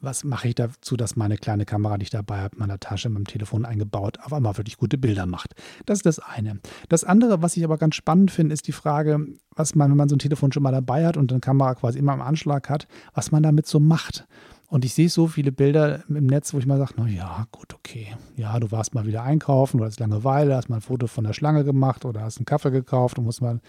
[0.00, 3.08] was mache ich dazu, dass meine kleine Kamera, die ich dabei habe, in meiner Tasche,
[3.08, 5.54] in meinem Telefon eingebaut, auf einmal wirklich gute Bilder macht.
[5.86, 6.60] Das ist das eine.
[6.88, 10.08] Das andere, was ich aber ganz spannend finde, ist die Frage, was man, wenn man
[10.08, 12.86] so ein Telefon schon mal dabei hat und eine Kamera quasi immer im Anschlag hat,
[13.14, 14.26] was man damit so macht.
[14.70, 17.74] Und ich sehe so viele Bilder im Netz, wo ich mal sage, na ja, gut,
[17.74, 18.08] okay.
[18.36, 21.32] Ja, du warst mal wieder einkaufen, du hast Langeweile, hast mal ein Foto von der
[21.32, 23.60] Schlange gemacht oder hast einen Kaffee gekauft und musst mal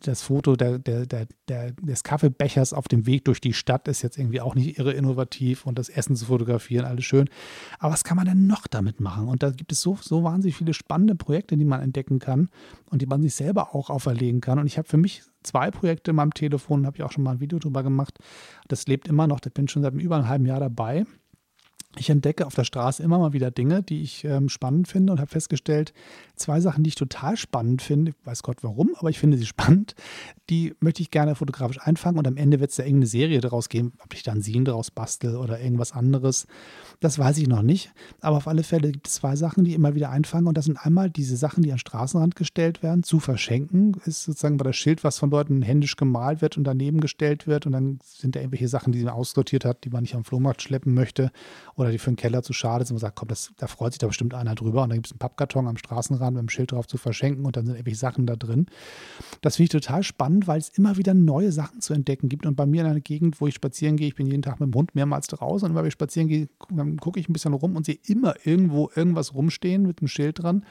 [0.00, 4.02] das Foto der, der, der, der, des Kaffeebechers auf dem Weg durch die Stadt ist
[4.02, 7.28] jetzt irgendwie auch nicht irre innovativ und das Essen zu fotografieren, alles schön.
[7.78, 9.28] Aber was kann man denn noch damit machen?
[9.28, 12.48] Und da gibt es so, so wahnsinnig viele spannende Projekte, die man entdecken kann
[12.90, 14.58] und die man sich selber auch auferlegen kann.
[14.58, 17.32] Und ich habe für mich zwei Projekte in meinem Telefon, habe ich auch schon mal
[17.32, 18.18] ein Video drüber gemacht.
[18.68, 21.04] Das lebt immer noch, ich bin schon seit über einem halben Jahr dabei.
[21.96, 25.20] Ich entdecke auf der Straße immer mal wieder Dinge, die ich ähm, spannend finde und
[25.20, 25.92] habe festgestellt,
[26.38, 29.46] zwei Sachen, die ich total spannend finde, ich weiß Gott warum, aber ich finde sie
[29.58, 29.94] spannend,
[30.50, 33.68] die möchte ich gerne fotografisch einfangen und am Ende wird es ja irgendeine Serie daraus
[33.68, 36.46] geben, ob ich dann Seen daraus bastel oder irgendwas anderes.
[37.00, 39.94] Das weiß ich noch nicht, aber auf alle Fälle gibt es zwei Sachen, die immer
[39.94, 43.96] wieder einfangen und das sind einmal diese Sachen, die an Straßenrand gestellt werden, zu verschenken,
[44.04, 47.66] ist sozusagen bei das Schild, was von Leuten händisch gemalt wird und daneben gestellt wird
[47.66, 50.62] und dann sind da irgendwelche Sachen, die man aussortiert hat, die man nicht am Flohmarkt
[50.62, 51.30] schleppen möchte
[51.74, 52.94] oder die für den Keller zu schade sind.
[52.94, 54.82] Man sagt, komm, das, da freut sich da bestimmt einer drüber.
[54.82, 57.56] Und dann gibt es einen Pappkarton am Straßenrand mit einem Schild drauf zu verschenken und
[57.56, 58.66] dann sind irgendwelche Sachen da drin.
[59.40, 62.46] Das finde ich total spannend, weil es immer wieder neue Sachen zu entdecken gibt.
[62.46, 64.72] Und bei mir in einer Gegend, wo ich spazieren gehe, ich bin jeden Tag mit
[64.72, 66.48] dem Hund mehrmals draußen und immer wenn ich spazieren gehe,
[67.00, 70.64] gucke ich ein bisschen rum und sehe immer irgendwo irgendwas rumstehen mit einem Schild dran.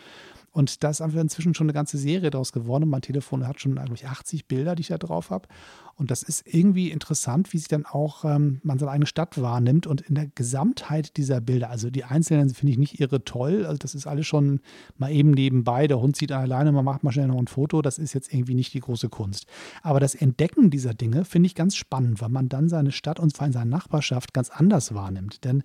[0.57, 2.89] Und da ist einfach inzwischen schon eine ganze Serie daraus geworden.
[2.89, 5.47] Mein Telefon hat schon, glaube ich, 80 Bilder, die ich da drauf habe.
[5.93, 9.85] Und das ist irgendwie interessant, wie sich dann auch ähm, man seine eigene Stadt wahrnimmt
[9.85, 11.69] und in der Gesamtheit dieser Bilder.
[11.69, 13.67] Also die einzelnen finde ich nicht irre toll.
[13.67, 14.61] Also das ist alles schon
[14.97, 15.85] mal eben nebenbei.
[15.85, 17.83] Der Hund zieht alleine, man macht mal schnell noch ein Foto.
[17.83, 19.45] Das ist jetzt irgendwie nicht die große Kunst.
[19.83, 23.37] Aber das Entdecken dieser Dinge finde ich ganz spannend, weil man dann seine Stadt und
[23.37, 25.43] vor allem seine Nachbarschaft ganz anders wahrnimmt.
[25.43, 25.61] Denn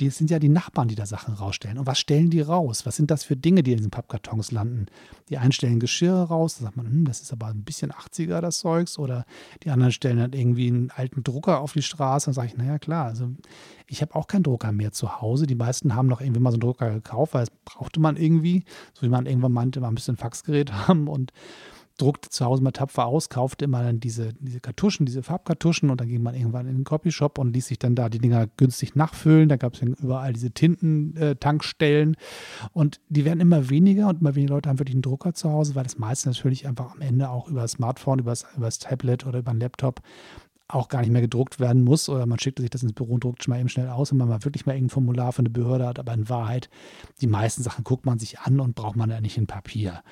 [0.00, 1.78] die sind ja die Nachbarn, die da Sachen rausstellen.
[1.78, 2.86] Und was stellen die raus?
[2.86, 4.86] Was sind das für Dinge, die in diesen Pappkartons landen?
[5.28, 8.40] Die einen stellen Geschirr raus, da sagt man, hm, das ist aber ein bisschen 80er,
[8.40, 8.98] das Zeugs.
[8.98, 9.26] Oder
[9.62, 12.26] die anderen stellen dann irgendwie einen alten Drucker auf die Straße.
[12.26, 13.28] Dann sage ich, naja, klar, also
[13.86, 15.46] ich habe auch keinen Drucker mehr zu Hause.
[15.46, 18.64] Die meisten haben noch irgendwie mal so einen Drucker gekauft, weil es brauchte man irgendwie,
[18.94, 21.32] so wie man irgendwann meinte, mal ein bisschen Faxgerät haben und
[22.00, 26.00] druckte zu Hause mal tapfer aus, kaufte immer dann diese, diese Kartuschen, diese Farbkartuschen und
[26.00, 28.96] dann ging man irgendwann in den Copyshop und ließ sich dann da die Dinger günstig
[28.96, 29.48] nachfüllen.
[29.48, 32.16] Da gab es dann überall diese Tintentankstellen
[32.72, 35.74] und die werden immer weniger und immer weniger Leute haben wirklich einen Drucker zu Hause,
[35.74, 38.78] weil das meiste natürlich einfach am Ende auch über das Smartphone, über das, über das
[38.78, 40.00] Tablet oder über den Laptop
[40.74, 43.24] auch gar nicht mehr gedruckt werden muss oder man schickt sich das ins Büro und
[43.24, 45.50] druckt schon mal eben schnell aus, wenn man mal wirklich mal irgendein Formular für eine
[45.50, 45.98] Behörde hat.
[45.98, 46.70] Aber in Wahrheit,
[47.20, 50.02] die meisten Sachen guckt man sich an und braucht man ja nicht in Papier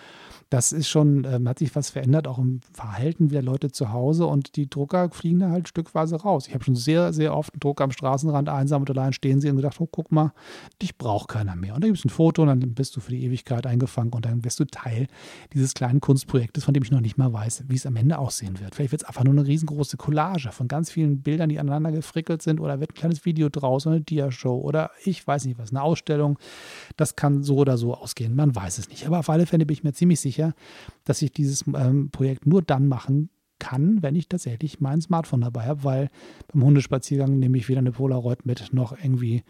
[0.51, 4.27] das ist schon, ähm, hat sich was verändert, auch im Verhalten der Leute zu Hause
[4.27, 6.47] und die Drucker fliegen da halt stückweise raus.
[6.49, 9.51] Ich habe schon sehr, sehr oft einen Drucker am Straßenrand einsam und allein stehen sie
[9.51, 10.33] und gedacht, oh, guck mal,
[10.81, 11.75] dich braucht keiner mehr.
[11.75, 14.25] Und dann gibt es ein Foto und dann bist du für die Ewigkeit eingefangen und
[14.25, 15.09] dann wirst du Teil
[15.53, 18.59] dieses kleinen Kunstprojektes, von dem ich noch nicht mal weiß, wie es am Ende aussehen
[18.59, 18.75] wird.
[18.75, 22.43] Vielleicht wird es einfach nur eine riesengroße Collage von ganz vielen Bildern, die aneinander gefrickelt
[22.43, 25.83] sind oder wird ein kleines Video draus, eine Dia-Show oder ich weiß nicht was, eine
[25.83, 26.39] Ausstellung.
[26.97, 29.07] Das kann so oder so ausgehen, man weiß es nicht.
[29.07, 30.55] Aber auf alle Fälle bin ich mir ziemlich sicher, sicher,
[31.05, 35.67] dass ich dieses ähm, Projekt nur dann machen kann, wenn ich tatsächlich mein Smartphone dabei
[35.67, 36.11] habe, weil
[36.53, 39.43] beim Hundespaziergang nehme ich weder eine Polaroid mit, noch irgendwie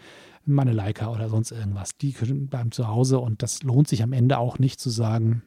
[0.46, 1.90] meine Leica oder sonst irgendwas.
[1.98, 5.42] Die bleiben zu Hause und das lohnt sich am Ende auch nicht zu sagen,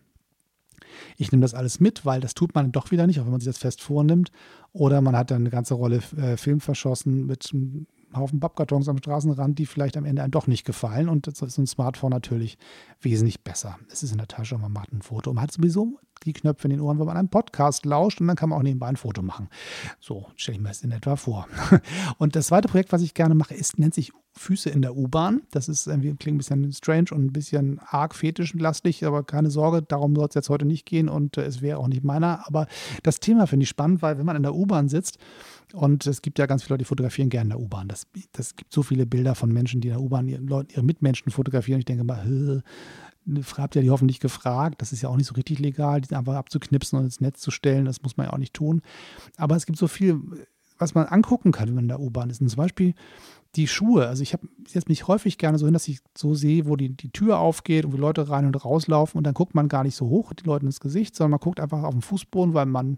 [1.18, 3.40] ich nehme das alles mit, weil das tut man doch wieder nicht, auch wenn man
[3.40, 4.32] sich das fest vornimmt.
[4.74, 8.98] Oder man hat dann eine ganze Rolle äh, Film verschossen mit einem Haufen Pappkartons am
[8.98, 11.10] Straßenrand, die vielleicht am Ende einem doch nicht gefallen.
[11.10, 12.58] Und das ist ein Smartphone natürlich
[13.02, 13.78] wesentlich besser.
[13.90, 15.30] Es ist in der Tasche und man macht ein Foto.
[15.30, 18.28] Und man hat sowieso die Knöpfe in den Ohren, wenn man einen Podcast lauscht und
[18.28, 19.50] dann kann man auch nebenbei ein Foto machen.
[20.00, 21.48] So stelle ich mir das in etwa vor.
[22.18, 25.42] Und das zweite Projekt, was ich gerne mache, ist, nennt sich Füße in der U-Bahn.
[25.52, 29.82] Das ist irgendwie klingt ein bisschen strange und ein bisschen arg fetischlastig, aber keine Sorge,
[29.82, 32.48] darum soll es jetzt heute nicht gehen und äh, es wäre auch nicht meiner.
[32.48, 32.68] Aber
[33.04, 35.18] das Thema finde ich spannend, weil wenn man in der U-Bahn sitzt
[35.74, 37.90] und es gibt ja ganz viele Leute, die fotografieren gerne in der U-Bahn.
[37.90, 41.32] Das, das gibt so viele Bilder von Menschen, die in der U-Bahn ihre, ihre Mitmenschen
[41.32, 41.80] fotografieren.
[41.80, 42.64] Ich denke mal,
[43.58, 44.82] habt ihr die hoffentlich gefragt.
[44.82, 47.52] Das ist ja auch nicht so richtig legal, die einfach abzuknipsen und ins Netz zu
[47.52, 47.86] stellen.
[47.86, 48.82] Das muss man ja auch nicht tun.
[49.38, 50.20] Aber es gibt so viel,
[50.78, 52.42] was man angucken kann, wenn man in der U-Bahn ist.
[52.42, 52.94] Und zum Beispiel
[53.56, 54.08] die Schuhe.
[54.08, 56.90] Also ich habe jetzt mich häufig gerne so hin, dass ich so sehe, wo die,
[56.90, 59.18] die Tür aufgeht und wo Leute rein und rauslaufen.
[59.18, 61.60] Und dann guckt man gar nicht so hoch die Leute ins Gesicht, sondern man guckt
[61.60, 62.98] einfach auf den Fußboden, weil man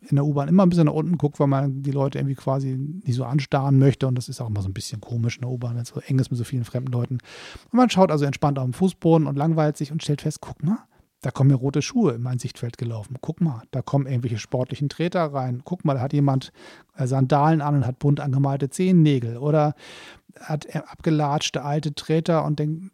[0.00, 2.76] in der U-Bahn immer ein bisschen nach unten guckt, weil man die Leute irgendwie quasi
[2.76, 4.06] nicht so anstarren möchte.
[4.06, 6.00] Und das ist auch immer so ein bisschen komisch in der U-Bahn, wenn es so
[6.00, 7.18] eng ist mit so vielen fremden Leuten.
[7.70, 10.62] Und man schaut also entspannt auf den Fußboden und langweilt sich und stellt fest, guck
[10.62, 10.78] mal,
[11.24, 13.16] da kommen mir rote Schuhe in mein Sichtfeld gelaufen.
[13.22, 15.62] Guck mal, da kommen irgendwelche sportlichen Treter rein.
[15.64, 16.52] Guck mal, da hat jemand
[16.96, 19.38] äh, Sandalen an und hat bunt angemalte Zehennägel.
[19.38, 19.74] Oder
[20.38, 22.92] hat abgelatschte alte Treter und denkt,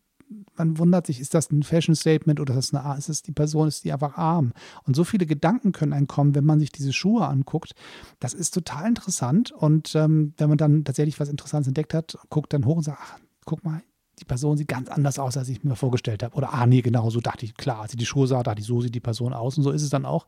[0.57, 3.33] man wundert sich, ist das ein Fashion Statement oder ist das eine, ist das die
[3.33, 4.53] Person, ist die einfach arm?
[4.85, 7.75] Und so viele Gedanken können einem kommen, wenn man sich diese Schuhe anguckt.
[8.21, 9.53] Das ist total interessant.
[9.53, 12.99] Und ähm, wenn man dann tatsächlich was Interessantes entdeckt hat, guckt dann hoch und sagt,
[13.01, 13.83] ach, guck mal,
[14.19, 16.37] die Person sieht ganz anders aus, als ich mir vorgestellt habe.
[16.37, 18.67] Oder, ah, nee, genau, so dachte ich, klar, als ich die Schuhe sah, dachte ich,
[18.67, 20.27] so sieht die Person aus und so ist es dann auch.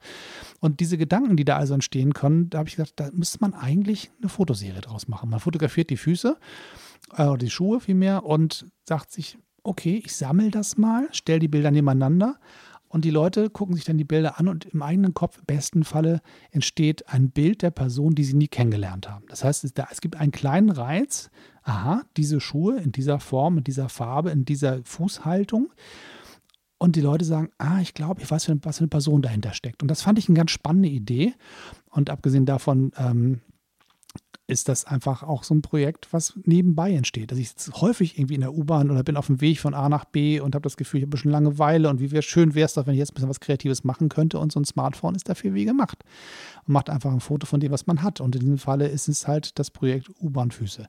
[0.60, 3.52] Und diese Gedanken, die da also entstehen können, da habe ich gedacht, da müsste man
[3.52, 5.28] eigentlich eine Fotoserie draus machen.
[5.28, 6.38] Man fotografiert die Füße
[7.16, 11.70] äh, die Schuhe vielmehr und sagt sich, okay, ich sammle das mal, stelle die Bilder
[11.70, 12.38] nebeneinander
[12.92, 15.82] und die Leute gucken sich dann die Bilder an und im eigenen Kopf, im besten
[15.82, 16.20] Falle,
[16.50, 19.24] entsteht ein Bild der Person, die sie nie kennengelernt haben.
[19.28, 21.30] Das heißt, es, gibt einen kleinen Reiz,
[21.62, 25.72] aha, diese Schuhe in dieser Form, in dieser Farbe, in dieser Fußhaltung.
[26.76, 29.80] Und die Leute sagen, ah, ich glaube, ich weiß, was für eine Person dahinter steckt.
[29.80, 31.32] Und das fand ich eine ganz spannende Idee.
[31.88, 33.40] Und abgesehen davon ähm,
[34.48, 37.30] ist das einfach auch so ein Projekt, was nebenbei entsteht.
[37.30, 39.88] Also ich sitze häufig irgendwie in der U-Bahn oder bin auf dem Weg von A
[39.88, 42.54] nach B und habe das Gefühl, ich habe ein bisschen Langeweile und wie wär, schön
[42.54, 44.64] wäre es doch, wenn ich jetzt ein bisschen was Kreatives machen könnte und so ein
[44.64, 46.04] Smartphone ist dafür wie gemacht.
[46.66, 48.20] Man macht einfach ein Foto von dem, was man hat.
[48.20, 50.86] Und in diesem Falle ist es halt das Projekt U-Bahn-Füße.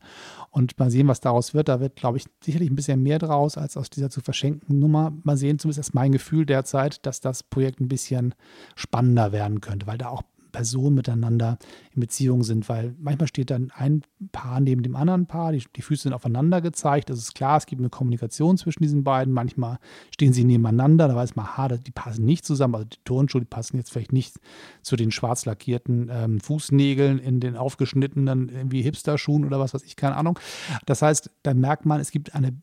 [0.50, 1.68] Und mal sehen, was daraus wird.
[1.68, 5.14] Da wird, glaube ich, sicherlich ein bisschen mehr draus als aus dieser zu verschenken Nummer.
[5.24, 8.36] Mal sehen, zumindest ist mein Gefühl derzeit, dass das Projekt ein bisschen
[8.76, 11.58] spannender werden könnte, weil da auch Personen miteinander
[11.94, 15.82] in Beziehung sind, weil manchmal steht dann ein Paar neben dem anderen Paar, die, die
[15.82, 17.10] Füße sind aufeinander gezeigt.
[17.10, 19.34] Das ist klar, es gibt eine Kommunikation zwischen diesen beiden.
[19.34, 19.80] Manchmal
[20.14, 22.76] stehen sie nebeneinander, da weiß man, ha, die passen nicht zusammen.
[22.76, 24.40] Also die Turnschuhe, die passen jetzt vielleicht nicht
[24.82, 29.98] zu den schwarz lackierten ähm, Fußnägeln in den aufgeschnittenen irgendwie Hipster-Schuhen oder was weiß ich,
[29.98, 30.40] keine Ahnung.
[30.86, 32.54] Das heißt, da merkt man, es gibt eine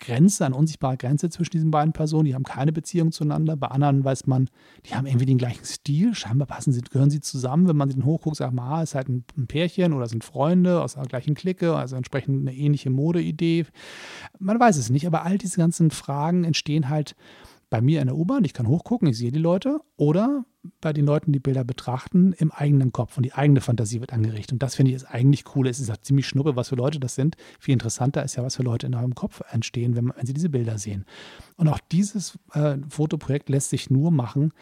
[0.00, 2.24] Grenze, eine unsichtbare Grenze zwischen diesen beiden Personen.
[2.24, 3.56] Die haben keine Beziehung zueinander.
[3.56, 4.48] Bei anderen weiß man,
[4.86, 6.14] die haben irgendwie den gleichen Stil.
[6.14, 7.68] Scheinbar passen sie, gehören sie zusammen.
[7.68, 10.82] Wenn man sie dann hochguckt, sagt man, ah, ist halt ein, Pärchen oder sind Freunde
[10.82, 13.66] aus der gleichen Clique, also entsprechend eine ähnliche Modeidee.
[14.38, 17.14] Man weiß es nicht, aber all diese ganzen Fragen entstehen halt
[17.70, 20.44] bei mir in der U-Bahn, ich kann hochgucken, ich sehe die Leute, oder
[20.80, 24.52] bei den Leuten, die Bilder betrachten, im eigenen Kopf und die eigene Fantasie wird angeregt.
[24.52, 25.68] Und das finde ich ist eigentlich cool.
[25.68, 27.36] Es ist ja ziemlich schnuppe, was für Leute das sind.
[27.58, 30.50] Viel interessanter ist ja, was für Leute in eurem Kopf entstehen, wenn, wenn sie diese
[30.50, 31.06] Bilder sehen.
[31.56, 34.52] Und auch dieses äh, Fotoprojekt lässt sich nur machen,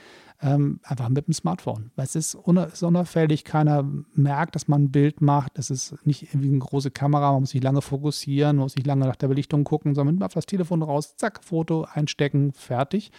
[0.40, 1.90] ähm, einfach mit dem Smartphone.
[1.96, 5.59] Weil es ist unauffällig, keiner merkt, dass man ein Bild macht.
[5.59, 8.87] Es ist nicht irgendwie eine große Kamera, man muss nicht lange fokussieren, man muss nicht
[8.87, 13.11] lange nach der Belichtung gucken, sondern man auf das Telefon raus, zack, Foto einstecken, fertig.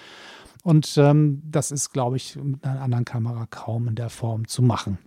[0.64, 4.62] Und ähm, das ist, glaube ich, mit einer anderen Kamera kaum in der Form zu
[4.62, 4.98] machen.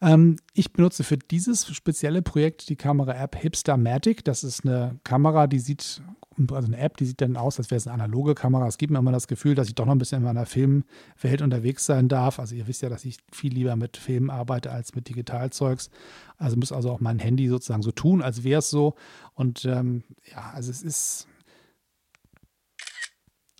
[0.00, 4.24] Ähm, ich benutze für dieses spezielle Projekt die Kamera-App Hipstermatic.
[4.24, 6.02] Das ist eine Kamera, die sieht
[6.50, 8.66] also eine App, die sieht dann aus, als wäre es eine analoge Kamera.
[8.66, 11.42] Es gibt mir immer das Gefühl, dass ich doch noch ein bisschen in meiner Filmwelt
[11.42, 12.38] unterwegs sein darf.
[12.38, 15.90] Also ihr wisst ja, dass ich viel lieber mit Filmen arbeite als mit Digitalzeugs.
[16.38, 18.94] Also muss also auch mein Handy sozusagen so tun, als wäre es so.
[19.34, 21.28] Und ähm, ja, also es ist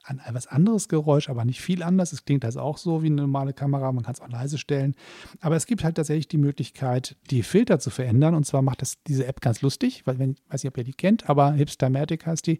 [0.05, 2.12] ein etwas anderes Geräusch, aber nicht viel anders.
[2.12, 4.95] Es klingt also auch so wie eine normale Kamera, man kann es auch leise stellen.
[5.41, 8.35] Aber es gibt halt tatsächlich die Möglichkeit, die Filter zu verändern.
[8.35, 10.93] Und zwar macht das diese App ganz lustig, weil ich weiß nicht, ob ihr die
[10.93, 12.59] kennt, aber Hipstermatic heißt die.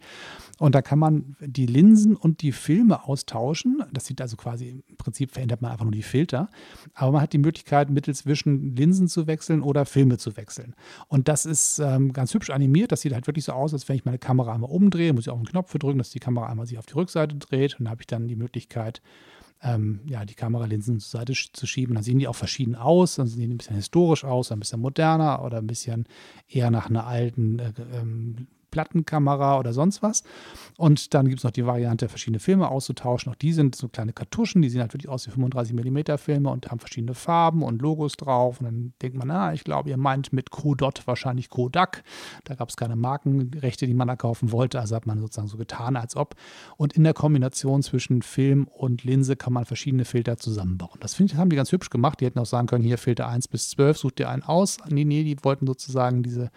[0.59, 3.83] Und da kann man die Linsen und die Filme austauschen.
[3.93, 6.49] Das sieht also quasi, im Prinzip verändert man einfach nur die Filter.
[6.95, 10.75] Aber man hat die Möglichkeit, mittels zwischen Linsen zu wechseln oder Filme zu wechseln.
[11.09, 12.93] Und das ist ähm, ganz hübsch animiert.
[12.93, 15.31] Das sieht halt wirklich so aus, als wenn ich meine Kamera einmal umdrehe, muss ich
[15.31, 17.89] auch einen Knopf drücken, dass die Kamera einmal sich auf die Rückseite Seite dreht und
[17.89, 19.03] habe ich dann die Möglichkeit,
[19.63, 21.95] ähm, ja, die Kameralinsen zur Seite zu schieben.
[21.95, 23.17] Dann sehen die auch verschieden aus.
[23.17, 26.07] Dann sehen die ein bisschen historisch aus, ein bisschen moderner oder ein bisschen
[26.49, 30.25] eher nach einer alten äh, ähm, Plattenkamera oder sonst was.
[30.77, 33.31] Und dann gibt es noch die Variante, verschiedene Filme auszutauschen.
[33.31, 36.51] Auch die sind so kleine Kartuschen, die sehen halt wirklich aus wie 35 mm Filme
[36.51, 38.59] und haben verschiedene Farben und Logos drauf.
[38.59, 42.03] Und dann denkt man, na, ich glaube, ihr meint mit Kodot wahrscheinlich Kodak.
[42.45, 44.81] Da gab es keine Markenrechte, die man da kaufen wollte.
[44.81, 46.35] Also hat man sozusagen so getan, als ob.
[46.77, 50.99] Und in der Kombination zwischen Film und Linse kann man verschiedene Filter zusammenbauen.
[51.01, 52.21] Das finde ich, haben die ganz hübsch gemacht.
[52.21, 54.79] Die hätten auch sagen können, hier Filter 1 bis 12, sucht dir einen aus.
[54.89, 56.51] Nee, nee, die wollten sozusagen diese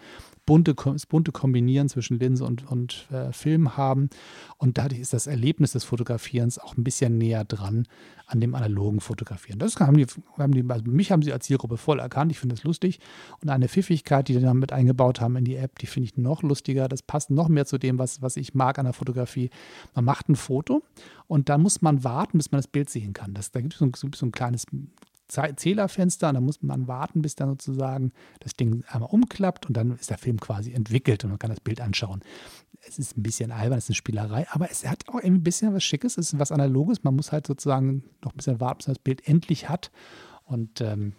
[0.46, 4.08] bunte, das bunte Kombinieren zwischen Linse und, und äh, Film haben.
[4.56, 7.86] Und dadurch ist das Erlebnis des Fotografierens auch ein bisschen näher dran
[8.26, 9.58] an dem analogen Fotografieren.
[9.58, 10.06] Das haben die,
[10.38, 12.32] haben die also mich haben sie als Zielgruppe voll erkannt.
[12.32, 12.98] Ich finde das lustig.
[13.42, 16.16] Und eine Pfiffigkeit, die sie dann mit eingebaut haben in die App, die finde ich
[16.16, 16.88] noch lustiger.
[16.88, 19.50] Das passt noch mehr zu dem, was, was ich mag an der Fotografie.
[19.94, 20.82] Man macht ein Foto
[21.26, 23.34] und dann muss man warten, bis man das Bild sehen kann.
[23.34, 24.66] Das, da gibt es so, so, so ein kleines
[25.28, 29.96] Zählerfenster und da muss man warten, bis dann sozusagen das Ding einmal umklappt und dann
[29.96, 32.20] ist der Film quasi entwickelt und man kann das Bild anschauen.
[32.88, 35.74] Es ist ein bisschen albern, es ist eine Spielerei, aber es hat auch ein bisschen
[35.74, 37.02] was Schickes, es ist was Analoges.
[37.02, 39.90] Man muss halt sozusagen noch ein bisschen warten, bis man das Bild endlich hat.
[40.44, 41.14] Und ähm,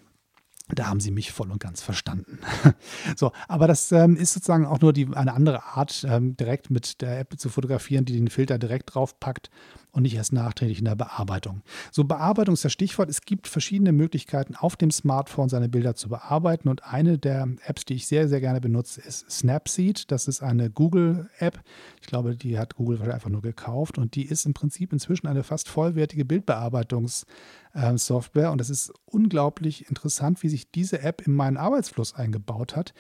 [0.70, 2.40] da haben sie mich voll und ganz verstanden.
[3.16, 7.02] so, aber das ähm, ist sozusagen auch nur die, eine andere Art, ähm, direkt mit
[7.02, 9.50] der App zu fotografieren, die den Filter direkt draufpackt
[9.98, 11.64] und nicht erst nachträglich in der Bearbeitung.
[11.92, 13.10] So, Bearbeitung ist das Stichwort.
[13.10, 16.70] Es gibt verschiedene Möglichkeiten, auf dem Smartphone seine Bilder zu bearbeiten.
[16.70, 20.12] Und eine der Apps, die ich sehr, sehr gerne benutze, ist Snapseed.
[20.12, 21.64] Das ist eine Google-App.
[22.00, 23.98] Ich glaube, die hat Google einfach nur gekauft.
[23.98, 28.52] Und die ist im Prinzip inzwischen eine fast vollwertige Bildbearbeitungssoftware.
[28.52, 32.94] Und das ist unglaublich interessant, wie sich diese App in meinen Arbeitsfluss eingebaut hat.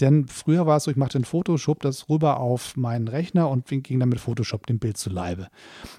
[0.00, 3.66] Denn früher war es so, ich machte in Photoshop das rüber auf meinen Rechner und
[3.66, 5.48] ging dann mit Photoshop dem Bild zu Leibe.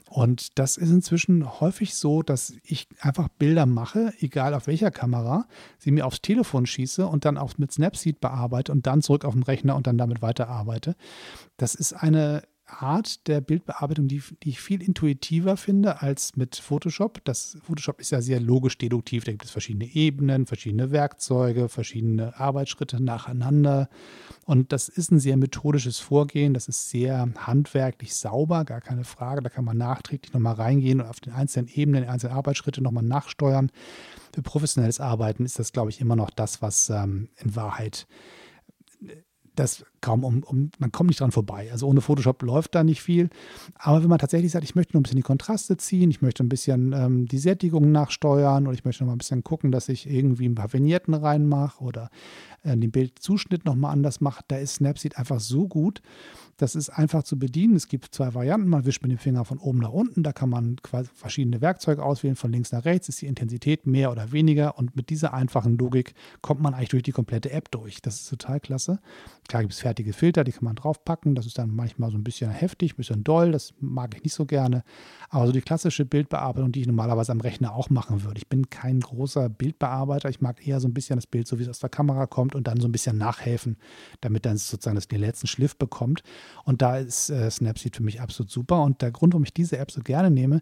[0.09, 5.45] Und das ist inzwischen häufig so, dass ich einfach Bilder mache, egal auf welcher Kamera,
[5.77, 9.33] sie mir aufs Telefon schieße und dann auch mit Snapseed bearbeite und dann zurück auf
[9.33, 10.95] den Rechner und dann damit weiterarbeite.
[11.57, 17.23] Das ist eine Art der Bildbearbeitung, die, die, ich viel intuitiver finde als mit Photoshop.
[17.23, 19.23] Das Photoshop ist ja sehr logisch deduktiv.
[19.23, 23.89] Da gibt es verschiedene Ebenen, verschiedene Werkzeuge, verschiedene Arbeitsschritte nacheinander.
[24.45, 26.53] Und das ist ein sehr methodisches Vorgehen.
[26.53, 29.41] Das ist sehr handwerklich sauber, gar keine Frage.
[29.41, 33.03] Da kann man nachträglich nochmal reingehen und auf den einzelnen Ebenen, die einzelnen Arbeitsschritte nochmal
[33.03, 33.71] nachsteuern.
[34.33, 38.07] Für professionelles Arbeiten ist das, glaube ich, immer noch das, was ähm, in Wahrheit
[39.55, 41.69] das kaum um, um, man kommt nicht dran vorbei.
[41.71, 43.29] Also ohne Photoshop läuft da nicht viel.
[43.75, 46.43] Aber wenn man tatsächlich sagt, ich möchte noch ein bisschen die Kontraste ziehen, ich möchte
[46.43, 49.89] ein bisschen ähm, die Sättigung nachsteuern oder ich möchte noch mal ein bisschen gucken, dass
[49.89, 52.09] ich irgendwie ein paar Vignetten reinmache oder
[52.63, 56.01] äh, den Bildzuschnitt nochmal anders mache, da ist Snapseed einfach so gut.
[56.57, 57.75] Das ist einfach zu bedienen.
[57.75, 58.67] Es gibt zwei Varianten.
[58.67, 60.23] Man wischt mit dem Finger von oben nach unten.
[60.23, 62.35] Da kann man quasi verschiedene Werkzeuge auswählen.
[62.35, 64.77] Von links nach rechts ist die Intensität mehr oder weniger.
[64.77, 68.01] Und mit dieser einfachen Logik kommt man eigentlich durch die komplette App durch.
[68.01, 68.99] Das ist total klasse.
[69.47, 71.33] Klar gibt es fertige Filter, die kann man draufpacken.
[71.33, 73.53] Das ist dann manchmal so ein bisschen heftig, ein bisschen doll.
[73.53, 74.83] Das mag ich nicht so gerne.
[75.29, 78.37] Aber so die klassische Bildbearbeitung, die ich normalerweise am Rechner auch machen würde.
[78.37, 80.27] Ich bin kein großer Bildbearbeiter.
[80.27, 82.53] Ich mag eher so ein bisschen das Bild, so wie es aus der Kamera kommt
[82.53, 83.77] und dann so ein bisschen nachhelfen,
[84.19, 86.21] damit dann sozusagen das den letzten Schliff bekommt.
[86.65, 88.83] Und da ist äh, Snapseed für mich absolut super.
[88.83, 90.61] Und der Grund, warum ich diese App so gerne nehme,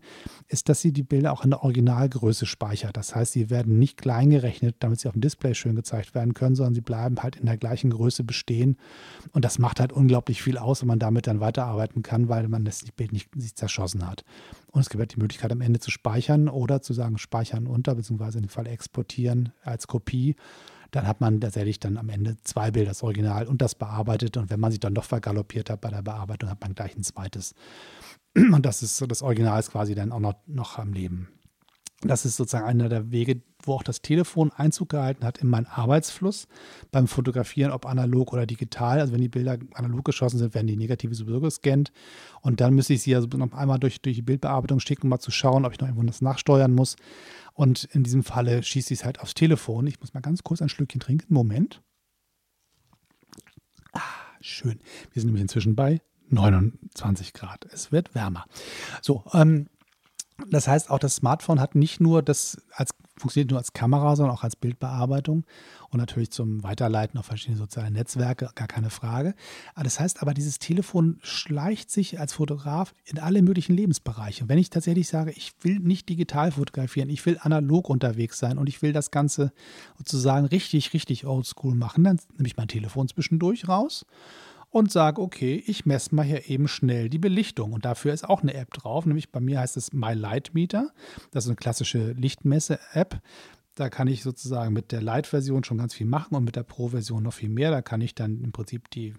[0.49, 2.95] ist, dass sie die Bilder auch in der Originalgröße speichert.
[2.95, 6.35] Das heißt, sie werden nicht klein gerechnet, damit sie auf dem Display schön gezeigt werden
[6.35, 8.77] können, sondern sie bleiben halt in der gleichen Größe bestehen.
[9.31, 12.65] Und das macht halt unglaublich viel aus, wenn man damit dann weiterarbeiten kann, weil man
[12.65, 14.23] das Bild nicht sich zerschossen hat.
[14.71, 17.95] Und es gibt halt die Möglichkeit, am Ende zu speichern oder zu sagen, speichern unter,
[17.95, 20.35] beziehungsweise in dem Fall exportieren als Kopie
[20.95, 24.37] dann hat man tatsächlich dann am Ende zwei Bilder, das Original und das bearbeitet.
[24.37, 27.03] Und wenn man sich dann doch vergaloppiert hat bei der Bearbeitung, hat man gleich ein
[27.03, 27.53] zweites.
[28.35, 31.27] Und das ist so, das Original ist quasi dann auch noch, noch am Leben.
[32.07, 35.65] Das ist sozusagen einer der Wege, wo auch das Telefon Einzug gehalten hat in meinen
[35.65, 36.47] Arbeitsfluss
[36.91, 38.99] beim Fotografieren, ob analog oder digital.
[38.99, 41.91] Also wenn die Bilder analog geschossen sind, werden die Negative sowieso gescannt.
[42.41, 45.19] Und dann müsste ich sie also noch einmal durch, durch die Bildbearbeitung schicken, um mal
[45.19, 46.95] zu schauen, ob ich noch irgendwo das nachsteuern muss.
[47.53, 49.87] Und in diesem Falle schießt sie es halt aufs Telefon.
[49.87, 51.33] Ich muss mal ganz kurz ein Schlückchen trinken.
[51.33, 51.81] Moment.
[53.93, 54.01] Ah,
[54.41, 54.79] schön.
[55.11, 57.65] Wir sind nämlich inzwischen bei 29 Grad.
[57.71, 58.45] Es wird wärmer.
[59.01, 59.67] So, ähm,
[60.49, 64.35] das heißt, auch das Smartphone hat nicht nur das als funktioniert nur als Kamera, sondern
[64.35, 65.45] auch als Bildbearbeitung
[65.89, 69.35] und natürlich zum Weiterleiten auf verschiedene soziale Netzwerke, gar keine Frage.
[69.81, 74.49] Das heißt aber, dieses Telefon schleicht sich als Fotograf in alle möglichen Lebensbereiche.
[74.49, 78.67] Wenn ich tatsächlich sage, ich will nicht digital fotografieren, ich will analog unterwegs sein und
[78.67, 79.53] ich will das Ganze
[79.97, 84.05] sozusagen richtig, richtig oldschool machen, dann nehme ich mein Telefon zwischendurch raus
[84.75, 87.71] und sage, okay, ich messe mal hier eben schnell die Belichtung.
[87.71, 90.91] Und dafür ist auch eine App drauf, nämlich bei mir heißt es My Light Meter.
[91.31, 93.21] Das ist eine klassische Lichtmesse-App.
[93.75, 97.23] Da kann ich sozusagen mit der Light-Version schon ganz viel machen und mit der Pro-Version
[97.23, 97.71] noch viel mehr.
[97.71, 99.13] Da kann ich dann im Prinzip die,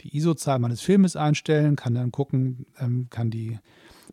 [0.00, 3.58] die ISO-Zahl meines Filmes einstellen, kann dann gucken, ähm, kann die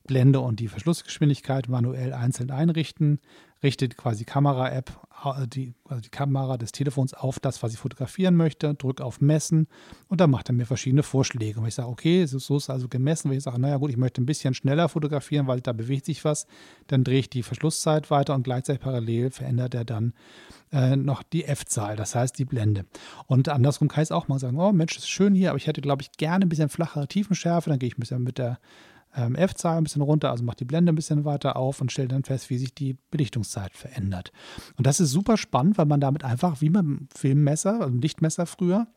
[0.05, 3.19] Blende und die Verschlussgeschwindigkeit manuell einzeln einrichten,
[3.61, 4.91] richtet quasi Kamera-App,
[5.25, 9.21] äh, die, also die Kamera des Telefons auf das, was ich fotografieren möchte, drücke auf
[9.21, 9.67] Messen
[10.07, 11.57] und dann macht er mir verschiedene Vorschläge.
[11.57, 13.89] Und wenn ich sage, okay, so ist es also gemessen, wenn ich sage, naja gut,
[13.89, 16.47] ich möchte ein bisschen schneller fotografieren, weil da bewegt sich was,
[16.87, 20.13] dann drehe ich die Verschlusszeit weiter und gleichzeitig parallel verändert er dann
[20.71, 22.85] äh, noch die F-Zahl, das heißt die Blende.
[23.27, 25.67] Und andersrum kann ich es auch mal sagen, oh Mensch, ist schön hier, aber ich
[25.67, 28.59] hätte, glaube ich, gerne ein bisschen flachere Tiefenschärfe, dann gehe ich ein bisschen mit der
[29.19, 32.11] ähm, F-Zahl ein bisschen runter, also macht die Blende ein bisschen weiter auf und stellt
[32.11, 34.31] dann fest, wie sich die Belichtungszeit verändert.
[34.77, 37.99] Und das ist super spannend, weil man damit einfach, wie mit einem Filmmesser, also einem
[37.99, 38.87] Lichtmesser früher,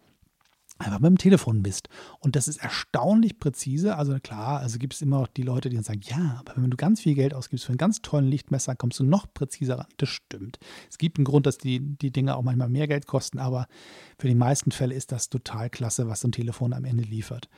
[0.79, 1.89] einfach mit dem Telefon bist.
[2.19, 3.97] Und das ist erstaunlich präzise.
[3.97, 6.71] Also klar, also gibt es immer noch die Leute, die dann sagen, ja, aber wenn
[6.71, 9.87] du ganz viel Geld ausgibst für einen ganz tollen Lichtmesser, kommst du noch präziser ran.
[9.97, 10.59] Das stimmt.
[10.91, 13.67] Es gibt einen Grund, dass die, die Dinge auch manchmal mehr Geld kosten, aber
[14.19, 17.49] für die meisten Fälle ist das total klasse, was so ein Telefon am Ende liefert.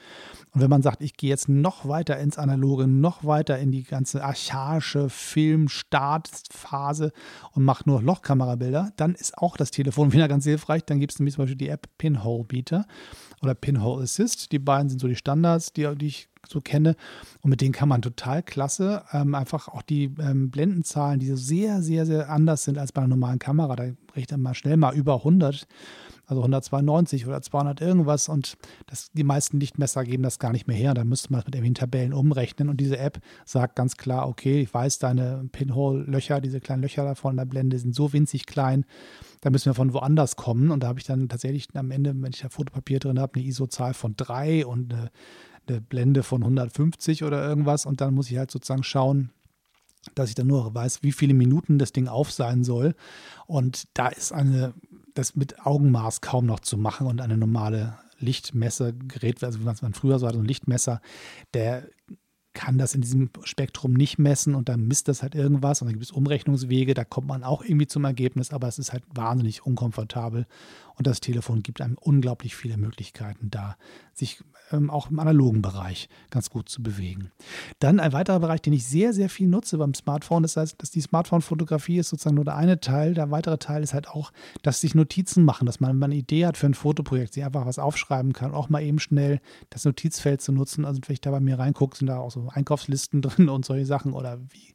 [0.53, 3.85] Und wenn man sagt, ich gehe jetzt noch weiter ins Analoge, noch weiter in die
[3.85, 7.13] ganze archaische Film-Startphase
[7.53, 10.85] und mache nur Lochkamerabilder, dann ist auch das Telefon wieder ganz hilfreich.
[10.85, 12.87] Dann gibt es nämlich zum Beispiel die App Pinhole Beater
[13.43, 14.53] oder Pinhole Assist.
[14.53, 16.97] Die beiden sind so die Standards, die, die ich so kenne.
[17.43, 21.37] Und mit denen kann man total klasse ähm, einfach auch die ähm, Blendenzahlen, die so
[21.37, 23.77] sehr, sehr, sehr anders sind als bei einer normalen Kamera.
[23.77, 23.85] Da
[24.15, 25.67] rechnet man schnell mal über 100
[26.27, 28.57] also 192 oder 200 irgendwas und
[28.87, 30.95] das, die meisten Lichtmesser geben das gar nicht mehr her.
[30.95, 34.63] Da müsste man es mit irgendwelchen Tabellen umrechnen und diese App sagt ganz klar, okay,
[34.63, 38.47] ich weiß, deine Pinhole-Löcher, diese kleinen Löcher da vorne in der Blende sind so winzig
[38.47, 38.85] klein,
[39.41, 42.33] da müssen wir von woanders kommen und da habe ich dann tatsächlich am Ende, wenn
[42.33, 45.11] ich da Fotopapier drin habe, eine ISO-Zahl von 3 und eine,
[45.69, 49.31] eine Blende von 150 oder irgendwas und dann muss ich halt sozusagen schauen,
[50.15, 52.95] dass ich dann nur weiß, wie viele Minuten das Ding auf sein soll.
[53.47, 54.75] Und da ist eine
[55.15, 60.19] das mit Augenmaß kaum noch zu machen und eine normale Lichtmessergerät, also wie man früher
[60.19, 61.01] so hatte, ein Lichtmesser,
[61.53, 61.89] der
[62.55, 65.95] kann das in diesem Spektrum nicht messen und dann misst das halt irgendwas und dann
[65.95, 69.67] gibt es Umrechnungswege, da kommt man auch irgendwie zum Ergebnis, aber es ist halt wahnsinnig
[69.67, 70.47] unkomfortabel
[70.97, 73.77] und das Telefon gibt einem unglaublich viele Möglichkeiten da,
[74.13, 77.31] sich ähm, auch im analogen Bereich ganz gut zu bewegen.
[77.81, 80.91] Dann ein weiterer Bereich, den ich sehr, sehr viel nutze beim Smartphone, das heißt, dass
[80.91, 83.15] die Smartphone-Fotografie ist sozusagen nur der eine Teil.
[83.15, 84.33] Der weitere Teil ist halt auch,
[84.63, 87.45] dass sich Notizen machen, dass man, wenn man eine Idee hat für ein Fotoprojekt, sich
[87.45, 89.41] einfach was aufschreiben kann, auch mal eben schnell
[89.71, 90.85] das Notizfeld zu nutzen.
[90.85, 93.87] Also wenn ich da bei mir reingucke, sind da auch so Einkaufslisten drin und solche
[93.87, 94.75] Sachen oder wie,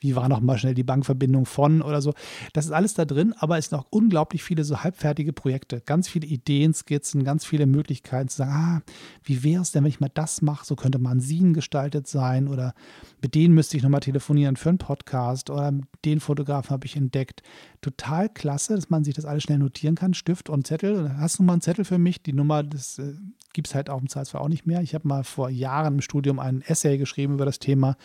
[0.00, 2.14] wie war noch mal schnell die Bankverbindung von oder so.
[2.52, 6.08] Das ist alles da drin, aber es sind auch unglaublich viele so halbfertige Projekte, ganz
[6.08, 8.82] viele Ideen, Skizzen, ganz viele Möglichkeiten zu sagen, ah,
[9.22, 10.64] wie wäre es denn, wenn ich mal das mache?
[10.64, 12.74] So könnte man Scene gestaltet sein oder
[13.22, 15.72] mit denen müsste ich nochmal telefonieren für einen Podcast oder
[16.04, 17.42] den Fotografen habe ich entdeckt.
[17.80, 21.16] Total klasse, dass man sich das alles schnell notieren kann, Stift und Zettel.
[21.18, 22.22] Hast du mal einen Zettel für mich?
[22.22, 23.14] Die Nummer, das äh,
[23.52, 24.82] gibt es halt auch im Zweifelsfall auch nicht mehr.
[24.82, 27.96] Ich habe mal vor Jahren im Studium ein Essay geschrieben über das Thema.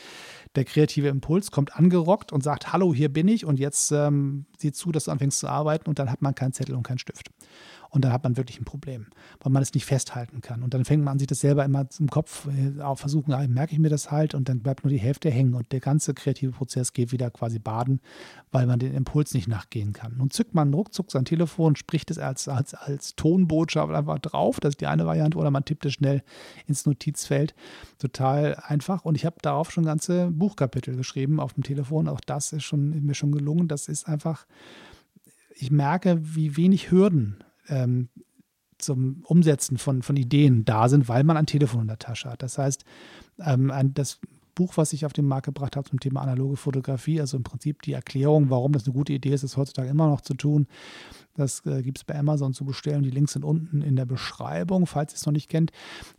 [0.56, 4.72] Der kreative Impuls kommt angerockt und sagt, hallo, hier bin ich und jetzt ähm, sieh
[4.72, 7.32] zu, dass du anfängst zu arbeiten und dann hat man keinen Zettel und keinen Stift.
[7.94, 9.06] Und dann hat man wirklich ein Problem,
[9.40, 10.64] weil man es nicht festhalten kann.
[10.64, 13.74] Und dann fängt man an, sich das selber immer im Kopf äh, versuchen, ah, merke
[13.74, 16.54] ich mir das halt und dann bleibt nur die Hälfte hängen und der ganze kreative
[16.54, 18.02] Prozess geht wieder quasi baden,
[18.52, 20.18] weil man den Impuls nicht nachgehen kann.
[20.18, 24.72] Nun zückt man ruckzuck sein Telefon, spricht es als, als, als Tonbotschaft einfach drauf, das
[24.72, 26.24] ist die eine Variante, oder man tippt es schnell
[26.66, 27.54] ins Notizfeld.
[28.00, 29.06] Total einfach.
[29.06, 32.08] Und ich habe darauf schon ganze Buchkapitel geschrieben auf dem Telefon.
[32.08, 33.68] Auch das ist schon, mir schon gelungen.
[33.68, 34.48] Das ist einfach,
[35.54, 37.38] ich merke, wie wenig Hürden
[37.70, 38.10] ähm,
[38.78, 42.44] zum Umsetzen von, von Ideen da sind, weil man ein Telefon in der Tasche hat.
[42.44, 42.84] Das heißt,
[43.40, 44.20] ähm, ein, das
[44.56, 47.82] Buch, was ich auf den Markt gebracht habe zum Thema analoge Fotografie, also im Prinzip
[47.82, 50.68] die Erklärung, warum das eine gute Idee ist, ist heutzutage immer noch zu tun.
[51.36, 53.04] Das äh, gibt es bei Amazon zu bestellen.
[53.04, 55.72] Die Links sind unten in der Beschreibung, falls ihr es noch nicht kennt.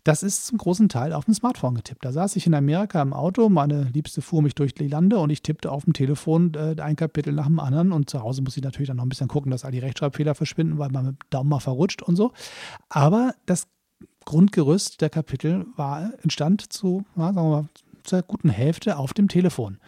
[0.03, 2.05] Das ist zum großen Teil auf dem Smartphone getippt.
[2.05, 5.31] Da saß ich in Amerika im Auto, meine Liebste fuhr mich durch die Lande und
[5.31, 7.93] ich tippte auf dem Telefon äh, ein Kapitel nach dem anderen.
[7.93, 10.35] Und zu Hause muss ich natürlich dann noch ein bisschen gucken, dass all die Rechtschreibfehler
[10.35, 12.33] verschwinden, weil man mit dem Daumen mal verrutscht und so.
[12.89, 13.69] Aber das
[14.25, 17.69] Grundgerüst der Kapitel war, entstand zu, sagen wir mal,
[18.05, 19.79] zur guten Hälfte auf dem Telefon.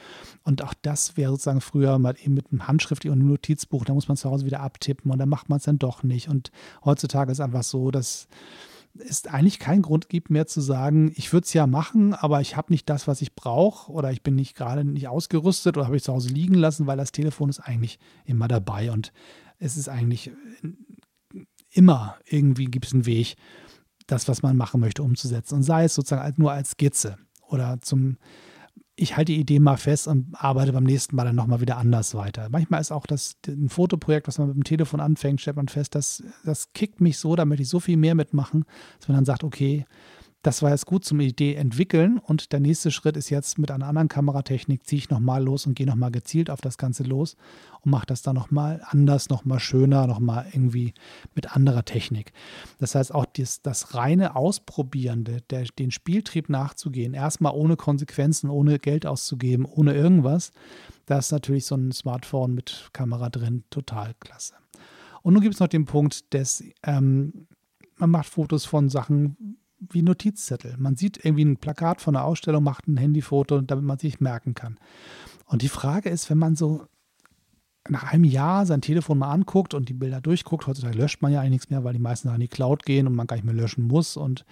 [0.43, 3.95] Und auch das wäre sozusagen früher mal eben mit einem Handschrift und einem Notizbuch, da
[3.95, 6.29] muss man zu Hause wieder abtippen und dann macht man es dann doch nicht.
[6.29, 6.51] Und
[6.85, 8.29] heutzutage ist einfach so, dass
[8.99, 12.57] es eigentlich keinen Grund gibt mehr zu sagen, ich würde es ja machen, aber ich
[12.57, 15.97] habe nicht das, was ich brauche oder ich bin nicht gerade nicht ausgerüstet oder habe
[15.97, 19.13] ich zu Hause liegen lassen, weil das Telefon ist eigentlich immer dabei und
[19.59, 20.31] es ist eigentlich
[21.71, 23.37] immer irgendwie gibt es einen Weg,
[24.07, 25.57] das, was man machen möchte, umzusetzen.
[25.57, 27.19] Und sei es sozusagen nur als Skizze
[27.49, 28.19] oder zum
[28.99, 32.15] ich halte die Idee mal fest und arbeite beim nächsten Mal dann nochmal wieder anders
[32.15, 32.49] weiter.
[32.51, 35.95] Manchmal ist auch das ein Fotoprojekt, was man mit dem Telefon anfängt, stellt man fest,
[35.95, 38.65] das, das kickt mich so, da möchte ich so viel mehr mitmachen,
[38.99, 39.85] dass man dann sagt, okay,
[40.47, 43.89] das war jetzt gut zum Idee entwickeln und der nächste Schritt ist jetzt mit einer
[43.89, 47.37] anderen Kameratechnik ziehe ich nochmal los und gehe nochmal gezielt auf das Ganze los
[47.81, 50.95] und mache das dann nochmal anders, nochmal schöner, nochmal irgendwie
[51.35, 52.33] mit anderer Technik.
[52.79, 58.79] Das heißt auch das, das reine Ausprobieren, der, den Spieltrieb nachzugehen, erstmal ohne Konsequenzen, ohne
[58.79, 60.53] Geld auszugeben, ohne irgendwas,
[61.07, 64.55] das ist natürlich so ein Smartphone mit Kamera drin total klasse.
[65.23, 67.49] Und nun gibt es noch den Punkt des, ähm,
[67.97, 70.77] man macht Fotos von Sachen, wie Notizzettel.
[70.79, 74.55] Man sieht irgendwie ein Plakat von einer Ausstellung, macht ein Handyfoto, damit man sich merken
[74.55, 74.79] kann.
[75.47, 76.87] Und die Frage ist, wenn man so
[77.89, 81.41] nach einem Jahr sein Telefon mal anguckt und die Bilder durchguckt, heutzutage löscht man ja
[81.41, 83.55] eigentlich nichts mehr, weil die meisten in die Cloud gehen und man gar nicht mehr
[83.55, 84.45] löschen muss und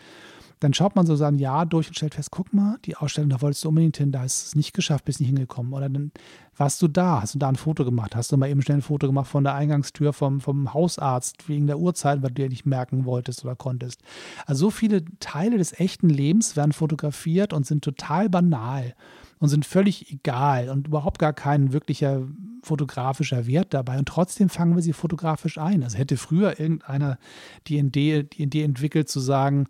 [0.64, 3.42] dann schaut man so sein Jahr durch und stellt fest, guck mal, die Ausstellung, da
[3.42, 5.74] wolltest du unbedingt hin, da hast du es nicht geschafft, bist nicht hingekommen.
[5.74, 6.10] Oder dann
[6.56, 8.82] warst du da, hast du da ein Foto gemacht, hast du mal eben schnell ein
[8.82, 12.64] Foto gemacht von der Eingangstür vom, vom Hausarzt wegen der Uhrzeit, weil du dir nicht
[12.64, 14.00] merken wolltest oder konntest.
[14.46, 18.94] Also so viele Teile des echten Lebens werden fotografiert und sind total banal
[19.40, 22.22] und sind völlig egal und überhaupt gar kein wirklicher
[22.62, 23.98] fotografischer Wert dabei.
[23.98, 25.82] Und trotzdem fangen wir sie fotografisch ein.
[25.82, 27.18] Also hätte früher irgendeiner
[27.66, 29.66] die Idee, die Idee entwickelt, zu sagen,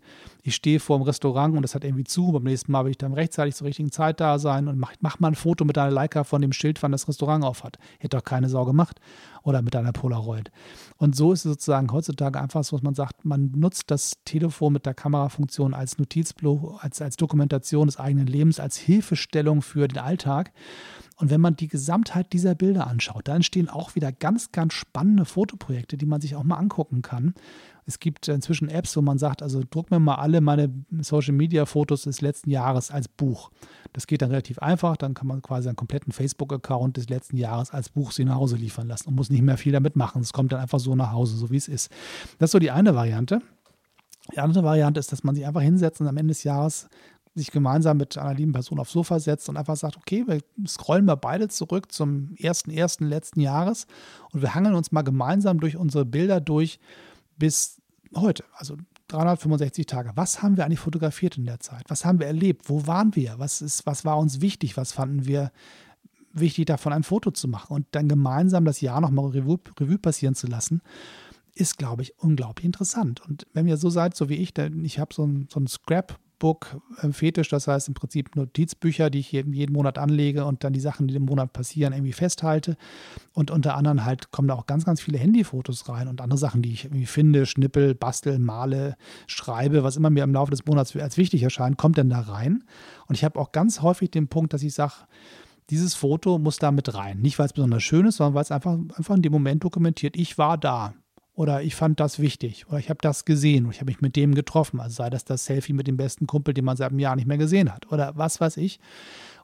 [0.47, 2.99] ich stehe vor dem Restaurant und das hat irgendwie zu, beim nächsten Mal will ich
[2.99, 5.89] dann rechtzeitig zur richtigen Zeit da sein und mach, mach mal ein Foto mit einer
[5.89, 7.79] Leica von dem Schild, wann das Restaurant auf hat.
[7.97, 8.99] Hätte doch keine Sau gemacht.
[9.41, 10.51] Oder mit einer Polaroid.
[10.97, 14.73] Und so ist es sozusagen heutzutage einfach so, dass man sagt, man nutzt das Telefon
[14.73, 19.97] mit der Kamerafunktion als Notizbuch, als, als Dokumentation des eigenen Lebens, als Hilfestellung für den
[19.97, 20.51] Alltag.
[21.17, 25.23] Und wenn man die Gesamtheit dieser Bilder anschaut, da entstehen auch wieder ganz, ganz spannende
[25.23, 27.33] Fotoprojekte, die man sich auch mal angucken kann.
[27.85, 31.65] Es gibt inzwischen Apps, wo man sagt, also druck mir mal alle meine Social Media
[31.65, 33.51] Fotos des letzten Jahres als Buch.
[33.93, 34.97] Das geht dann relativ einfach.
[34.97, 38.57] Dann kann man quasi einen kompletten Facebook-Account des letzten Jahres als Buch sie nach Hause
[38.57, 40.21] liefern lassen und muss nicht mehr viel damit machen.
[40.21, 41.91] Es kommt dann einfach so nach Hause, so wie es ist.
[42.39, 43.41] Das ist so die eine Variante.
[44.33, 46.89] Die andere Variante ist, dass man sich einfach hinsetzt und am Ende des Jahres
[47.35, 51.05] sich gemeinsam mit einer lieben Person aufs Sofa setzt und einfach sagt, okay, wir scrollen
[51.05, 53.87] mal beide zurück zum ersten, ersten letzten Jahres
[54.31, 56.79] und wir hangeln uns mal gemeinsam durch unsere Bilder durch
[57.37, 57.81] bis
[58.15, 58.45] heute.
[58.53, 58.77] Also
[59.09, 60.11] 365 Tage.
[60.15, 61.83] Was haben wir eigentlich fotografiert in der Zeit?
[61.89, 62.69] Was haben wir erlebt?
[62.69, 63.35] Wo waren wir?
[63.37, 64.77] Was, ist, was war uns wichtig?
[64.77, 65.51] Was fanden wir
[66.31, 67.73] wichtig, davon ein Foto zu machen?
[67.75, 70.81] Und dann gemeinsam das Jahr nochmal Revue, Revue passieren zu lassen,
[71.53, 73.21] ist, glaube ich, unglaublich interessant.
[73.21, 75.67] Und wenn ihr so seid, so wie ich, denn ich habe so ein, so ein
[75.67, 80.79] Scrap Notebook-Fetisch, das heißt im Prinzip Notizbücher, die ich jeden, Monat anlege und dann die
[80.79, 82.77] Sachen, die im Monat passieren, irgendwie festhalte.
[83.33, 86.61] Und unter anderem halt kommen da auch ganz, ganz viele Handyfotos rein und andere Sachen,
[86.61, 88.95] die ich irgendwie finde, schnippel, bastel, male,
[89.27, 92.63] schreibe, was immer mir im Laufe des Monats als wichtig erscheint, kommt dann da rein.
[93.07, 94.93] Und ich habe auch ganz häufig den Punkt, dass ich sage,
[95.69, 97.21] dieses Foto muss da mit rein.
[97.21, 100.15] Nicht, weil es besonders schön ist, sondern weil es einfach, einfach in dem Moment dokumentiert,
[100.15, 100.93] ich war da
[101.35, 104.15] oder ich fand das wichtig oder ich habe das gesehen und ich habe mich mit
[104.15, 104.79] dem getroffen.
[104.79, 107.27] Also sei das das Selfie mit dem besten Kumpel, den man seit einem Jahr nicht
[107.27, 108.79] mehr gesehen hat oder was weiß ich.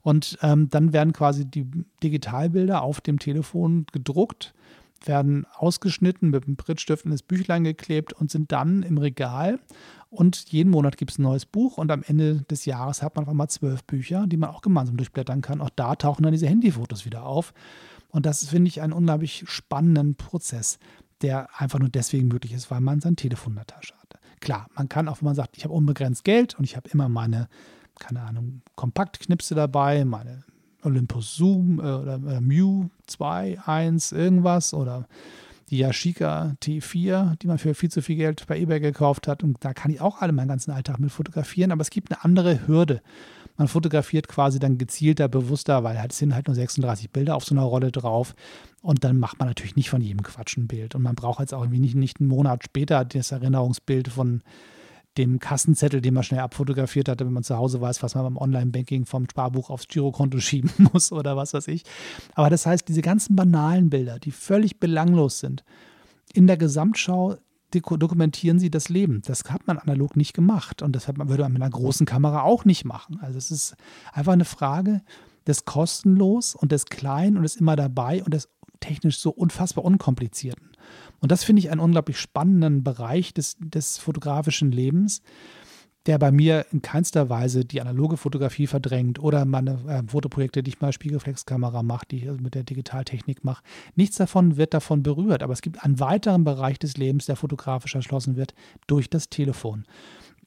[0.02, 1.68] Und ähm, dann werden quasi die
[2.02, 4.54] Digitalbilder auf dem Telefon gedruckt,
[5.06, 9.60] werden ausgeschnitten, mit einem Prittstift in das Büchlein geklebt und sind dann im Regal.
[10.10, 13.24] Und jeden Monat gibt es ein neues Buch und am Ende des Jahres hat man
[13.24, 15.62] einfach mal zwölf Bücher, die man auch gemeinsam durchblättern kann.
[15.62, 17.54] Auch da tauchen dann diese Handyfotos wieder auf.
[18.10, 20.80] Und das finde ich einen unglaublich spannenden Prozess
[21.22, 24.20] der einfach nur deswegen möglich ist, weil man sein Telefon in der Tasche hat.
[24.40, 27.10] Klar, man kann auch, wenn man sagt, ich habe unbegrenzt Geld und ich habe immer
[27.10, 27.48] meine,
[28.00, 30.44] keine Ahnung, Kompaktknipse dabei, meine
[30.84, 35.08] Olympus Zoom äh, oder, oder Mew 2, 1, irgendwas oder
[35.70, 39.42] die Yashica T4, die man für viel zu viel Geld bei eBay gekauft hat.
[39.42, 42.24] Und da kann ich auch alle meinen ganzen Alltag mit fotografieren, aber es gibt eine
[42.24, 43.02] andere Hürde.
[43.58, 47.46] Man fotografiert quasi dann gezielter, bewusster, weil halt, es sind halt nur 36 Bilder auf
[47.46, 48.34] so einer Rolle drauf.
[48.82, 50.96] Und dann macht man natürlich nicht von jedem Quatsch ein Bild.
[50.96, 54.42] Und man braucht jetzt auch irgendwie nicht, nicht einen Monat später das Erinnerungsbild von
[55.18, 58.38] dem Kassenzettel, den man schnell abfotografiert hatte, wenn man zu Hause weiß, was man beim
[58.38, 61.84] Online-Banking vom Sparbuch aufs Girokonto schieben muss oder was weiß ich.
[62.34, 65.64] Aber das heißt, diese ganzen banalen Bilder, die völlig belanglos sind,
[66.34, 67.38] in der Gesamtschau
[67.72, 69.22] dokumentieren sie das Leben.
[69.26, 72.66] Das hat man analog nicht gemacht und das würde man mit einer großen Kamera auch
[72.66, 73.20] nicht machen.
[73.22, 73.76] Also es ist
[74.14, 75.02] einfach eine Frage
[75.48, 78.50] des kostenlos und des klein und des immer dabei und des
[78.80, 80.72] technisch so unfassbar unkomplizierten.
[81.20, 85.22] Und das finde ich einen unglaublich spannenden Bereich des, des fotografischen Lebens,
[86.08, 90.70] der bei mir in keinster Weise die analoge Fotografie verdrängt oder meine äh, Fotoprojekte, die
[90.70, 93.64] ich mal Spiegelreflexkamera mache, die ich also mit der Digitaltechnik mache.
[93.96, 97.94] Nichts davon wird davon berührt, aber es gibt einen weiteren Bereich des Lebens, der fotografisch
[97.94, 98.54] erschlossen wird
[98.88, 99.86] durch das Telefon.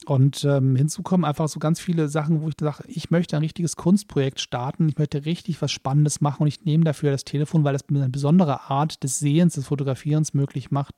[0.05, 3.41] Und ähm, hinzu kommen einfach so ganz viele Sachen, wo ich sage, ich möchte ein
[3.41, 7.63] richtiges Kunstprojekt starten, ich möchte richtig was Spannendes machen und ich nehme dafür das Telefon,
[7.63, 10.95] weil das eine besondere Art des Sehens, des Fotografierens möglich macht.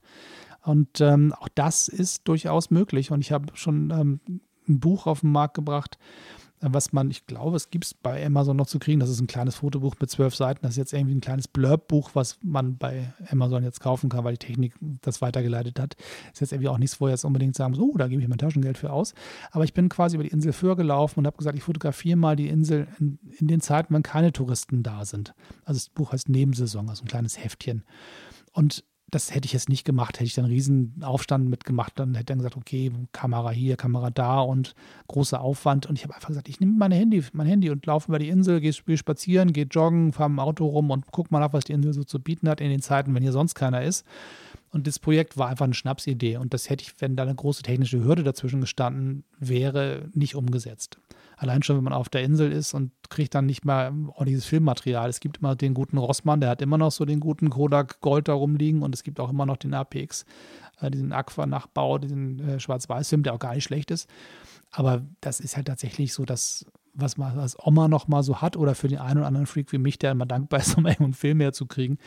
[0.64, 3.12] Und ähm, auch das ist durchaus möglich.
[3.12, 5.98] Und ich habe schon ähm, ein Buch auf den Markt gebracht,
[6.60, 9.00] was man, ich glaube, es gibt es bei Amazon noch zu kriegen.
[9.00, 10.62] Das ist ein kleines Fotobuch mit zwölf Seiten.
[10.64, 14.34] Das ist jetzt irgendwie ein kleines Blurb-Buch, was man bei Amazon jetzt kaufen kann, weil
[14.34, 15.96] die Technik das weitergeleitet hat.
[16.32, 18.40] Ist jetzt irgendwie auch nichts, wo jetzt unbedingt sagen so, oh, da gebe ich mein
[18.40, 19.14] Taschengeld für aus.
[19.52, 22.36] Aber ich bin quasi über die Insel Föhr gelaufen und habe gesagt, ich fotografiere mal
[22.36, 25.36] die Insel in, in den Zeiten, wenn keine Touristen da sind.
[25.64, 27.84] Also das Buch heißt Nebensaison, also ein kleines Heftchen.
[28.52, 32.16] Und das hätte ich jetzt nicht gemacht, hätte ich dann einen riesen Aufstand mitgemacht, dann
[32.16, 34.76] hätte er gesagt, okay, Kamera hier, Kamera da und
[35.08, 35.86] großer Aufwand.
[35.86, 38.28] Und ich habe einfach gesagt, ich nehme mein Handy, mein Handy und laufe über die
[38.28, 41.72] Insel, gehe spazieren, gehe joggen, fahre im Auto rum und guck mal ab, was die
[41.72, 44.06] Insel so zu bieten hat in den Zeiten, wenn hier sonst keiner ist.
[44.72, 46.36] Und das Projekt war einfach eine Schnapsidee.
[46.36, 51.00] Und das hätte ich, wenn da eine große technische Hürde dazwischen gestanden wäre, nicht umgesetzt.
[51.38, 55.08] Allein schon, wenn man auf der Insel ist und kriegt dann nicht mal ordentliches Filmmaterial.
[55.08, 58.28] Es gibt immer den guten Rossmann, der hat immer noch so den guten Kodak Gold
[58.28, 60.26] da rumliegen und es gibt auch immer noch den APX,
[60.82, 64.10] äh, diesen Aqua-Nachbau, diesen äh, Schwarz-Weiß-Film, der auch gar nicht schlecht ist.
[64.72, 66.66] Aber das ist halt tatsächlich so, dass
[66.98, 69.72] was man als Oma noch mal so hat oder für den einen oder anderen Freak
[69.72, 72.00] wie mich, der immer dankbar ist, um einen Film mehr zu kriegen.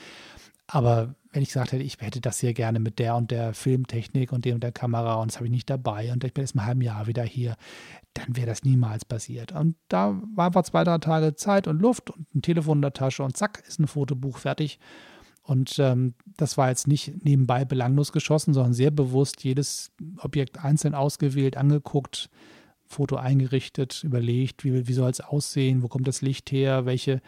[0.73, 4.31] Aber wenn ich gesagt hätte, ich hätte das hier gerne mit der und der Filmtechnik
[4.31, 6.55] und der und der Kamera und das habe ich nicht dabei und ich bin jetzt
[6.55, 7.57] ein halben Jahr wieder hier,
[8.15, 9.51] dann wäre das niemals passiert.
[9.51, 12.93] Und da war einfach zwei, drei Tage Zeit und Luft und ein Telefon in der
[12.93, 14.79] Tasche und zack, ist ein Fotobuch fertig.
[15.43, 20.95] Und ähm, das war jetzt nicht nebenbei belanglos geschossen, sondern sehr bewusst jedes Objekt einzeln
[20.95, 22.31] ausgewählt, angeguckt,
[22.85, 27.23] Foto eingerichtet, überlegt, wie, wie soll es aussehen, wo kommt das Licht her, welche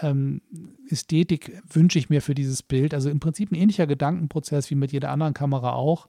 [0.00, 0.40] ähm,
[0.88, 2.94] Ästhetik wünsche ich mir für dieses Bild.
[2.94, 6.08] Also im Prinzip ein ähnlicher Gedankenprozess wie mit jeder anderen Kamera auch.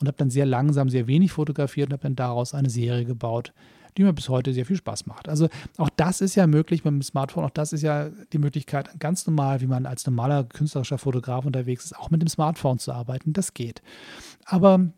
[0.00, 3.52] Und habe dann sehr langsam, sehr wenig fotografiert und habe dann daraus eine Serie gebaut,
[3.96, 5.28] die mir bis heute sehr viel Spaß macht.
[5.28, 7.44] Also auch das ist ja möglich mit dem Smartphone.
[7.44, 11.84] Auch das ist ja die Möglichkeit, ganz normal, wie man als normaler künstlerischer Fotograf unterwegs
[11.84, 13.32] ist, auch mit dem Smartphone zu arbeiten.
[13.32, 13.82] Das geht.
[14.44, 14.92] Aber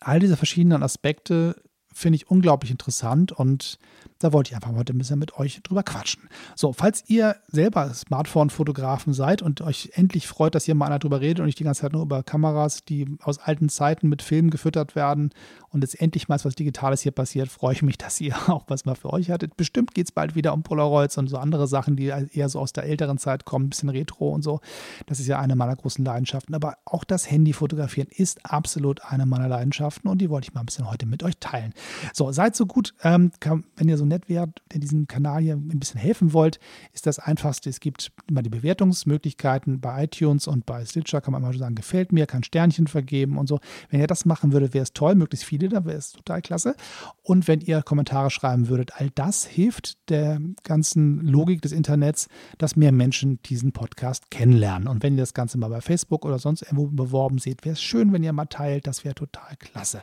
[0.00, 1.56] all diese verschiedenen Aspekte
[1.92, 3.78] finde ich unglaublich interessant und
[4.20, 6.28] da wollte ich einfach heute ein bisschen mit euch drüber quatschen.
[6.54, 11.20] So, falls ihr selber Smartphone-Fotografen seid und euch endlich freut, dass hier mal einer drüber
[11.20, 14.50] redet und nicht die ganze Zeit nur über Kameras, die aus alten Zeiten mit Filmen
[14.50, 15.30] gefüttert werden
[15.72, 18.84] und jetzt endlich mal was Digitales hier passiert, freue ich mich, dass ihr auch was
[18.84, 19.56] mal für euch hattet.
[19.56, 22.72] Bestimmt geht es bald wieder um Polaroids und so andere Sachen, die eher so aus
[22.72, 24.60] der älteren Zeit kommen, ein bisschen Retro und so.
[25.06, 26.54] Das ist ja eine meiner großen Leidenschaften.
[26.54, 30.66] Aber auch das Handy-Fotografieren ist absolut eine meiner Leidenschaften und die wollte ich mal ein
[30.66, 31.72] bisschen heute mit euch teilen.
[32.12, 33.30] So, seid so gut, ähm,
[33.76, 36.58] wenn ihr so nett wärt, der diesem Kanal hier ein bisschen helfen wollt,
[36.92, 37.70] ist das einfachste.
[37.70, 42.12] Es gibt immer die Bewertungsmöglichkeiten bei iTunes und bei Stitcher kann man immer sagen, gefällt
[42.12, 43.60] mir, kann Sternchen vergeben und so.
[43.90, 46.74] Wenn ihr das machen würdet, wäre es toll, möglichst viele, da wäre es total klasse.
[47.22, 52.76] Und wenn ihr Kommentare schreiben würdet, all das hilft der ganzen Logik des Internets, dass
[52.76, 54.88] mehr Menschen diesen Podcast kennenlernen.
[54.88, 57.82] Und wenn ihr das Ganze mal bei Facebook oder sonst irgendwo beworben seht, wäre es
[57.82, 58.86] schön, wenn ihr mal teilt.
[58.86, 60.02] Das wäre total klasse.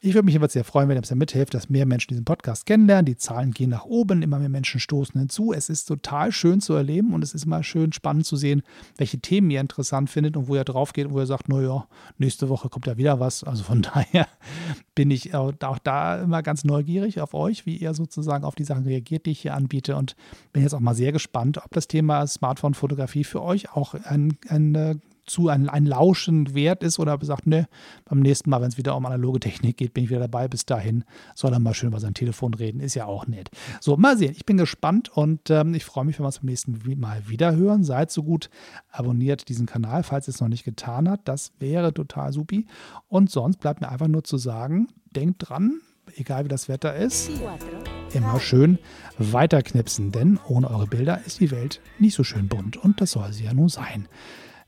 [0.00, 2.66] Ich würde mich jedenfalls sehr freuen, wenn ihr ja mithilft, dass mehr Menschen diesen Podcast
[2.66, 3.06] kennenlernen.
[3.06, 5.52] Die Zahlen gehen nach oben, immer mehr Menschen stoßen hinzu.
[5.52, 8.62] Es ist total schön zu erleben und es ist immer schön spannend zu sehen,
[8.96, 11.86] welche Themen ihr interessant findet und wo ihr drauf geht und wo ihr sagt, naja,
[12.18, 13.44] nächste Woche kommt ja wieder was.
[13.44, 14.26] Also von daher
[14.94, 18.84] bin ich auch da immer ganz neugierig auf euch, wie ihr sozusagen auf die Sachen
[18.84, 19.96] reagiert, die ich hier anbiete.
[19.96, 20.14] Und
[20.52, 25.00] bin jetzt auch mal sehr gespannt, ob das Thema Smartphone-Fotografie für euch auch ein, ein
[25.26, 27.68] zu ein, ein Lauschen wert ist oder sagt, ne,
[28.04, 30.48] beim nächsten Mal, wenn es wieder um analoge Technik geht, bin ich wieder dabei.
[30.48, 31.04] Bis dahin
[31.34, 32.80] soll er mal schön über sein Telefon reden.
[32.80, 33.50] Ist ja auch nett.
[33.80, 34.34] So, mal sehen.
[34.36, 37.54] Ich bin gespannt und ähm, ich freue mich, wenn wir uns beim nächsten Mal wieder
[37.56, 37.84] hören.
[37.84, 38.50] Seid so gut,
[38.90, 41.28] abonniert diesen Kanal, falls ihr es noch nicht getan habt.
[41.28, 42.66] Das wäre total supi.
[43.08, 45.80] Und sonst bleibt mir einfach nur zu sagen, denkt dran,
[46.16, 47.30] egal wie das Wetter ist,
[48.12, 48.78] immer schön
[49.18, 53.32] weiterknipsen, denn ohne eure Bilder ist die Welt nicht so schön bunt und das soll
[53.32, 54.08] sie ja nun sein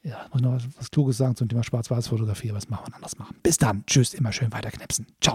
[0.07, 3.36] ja, muss noch was, was Kluges sagen zum Thema Schwarz-Weiß-Fotografie, was machen wir anders machen.
[3.42, 3.84] Bis dann.
[3.86, 5.07] Tschüss, immer schön weiterknipsen.
[5.20, 5.34] Ciao.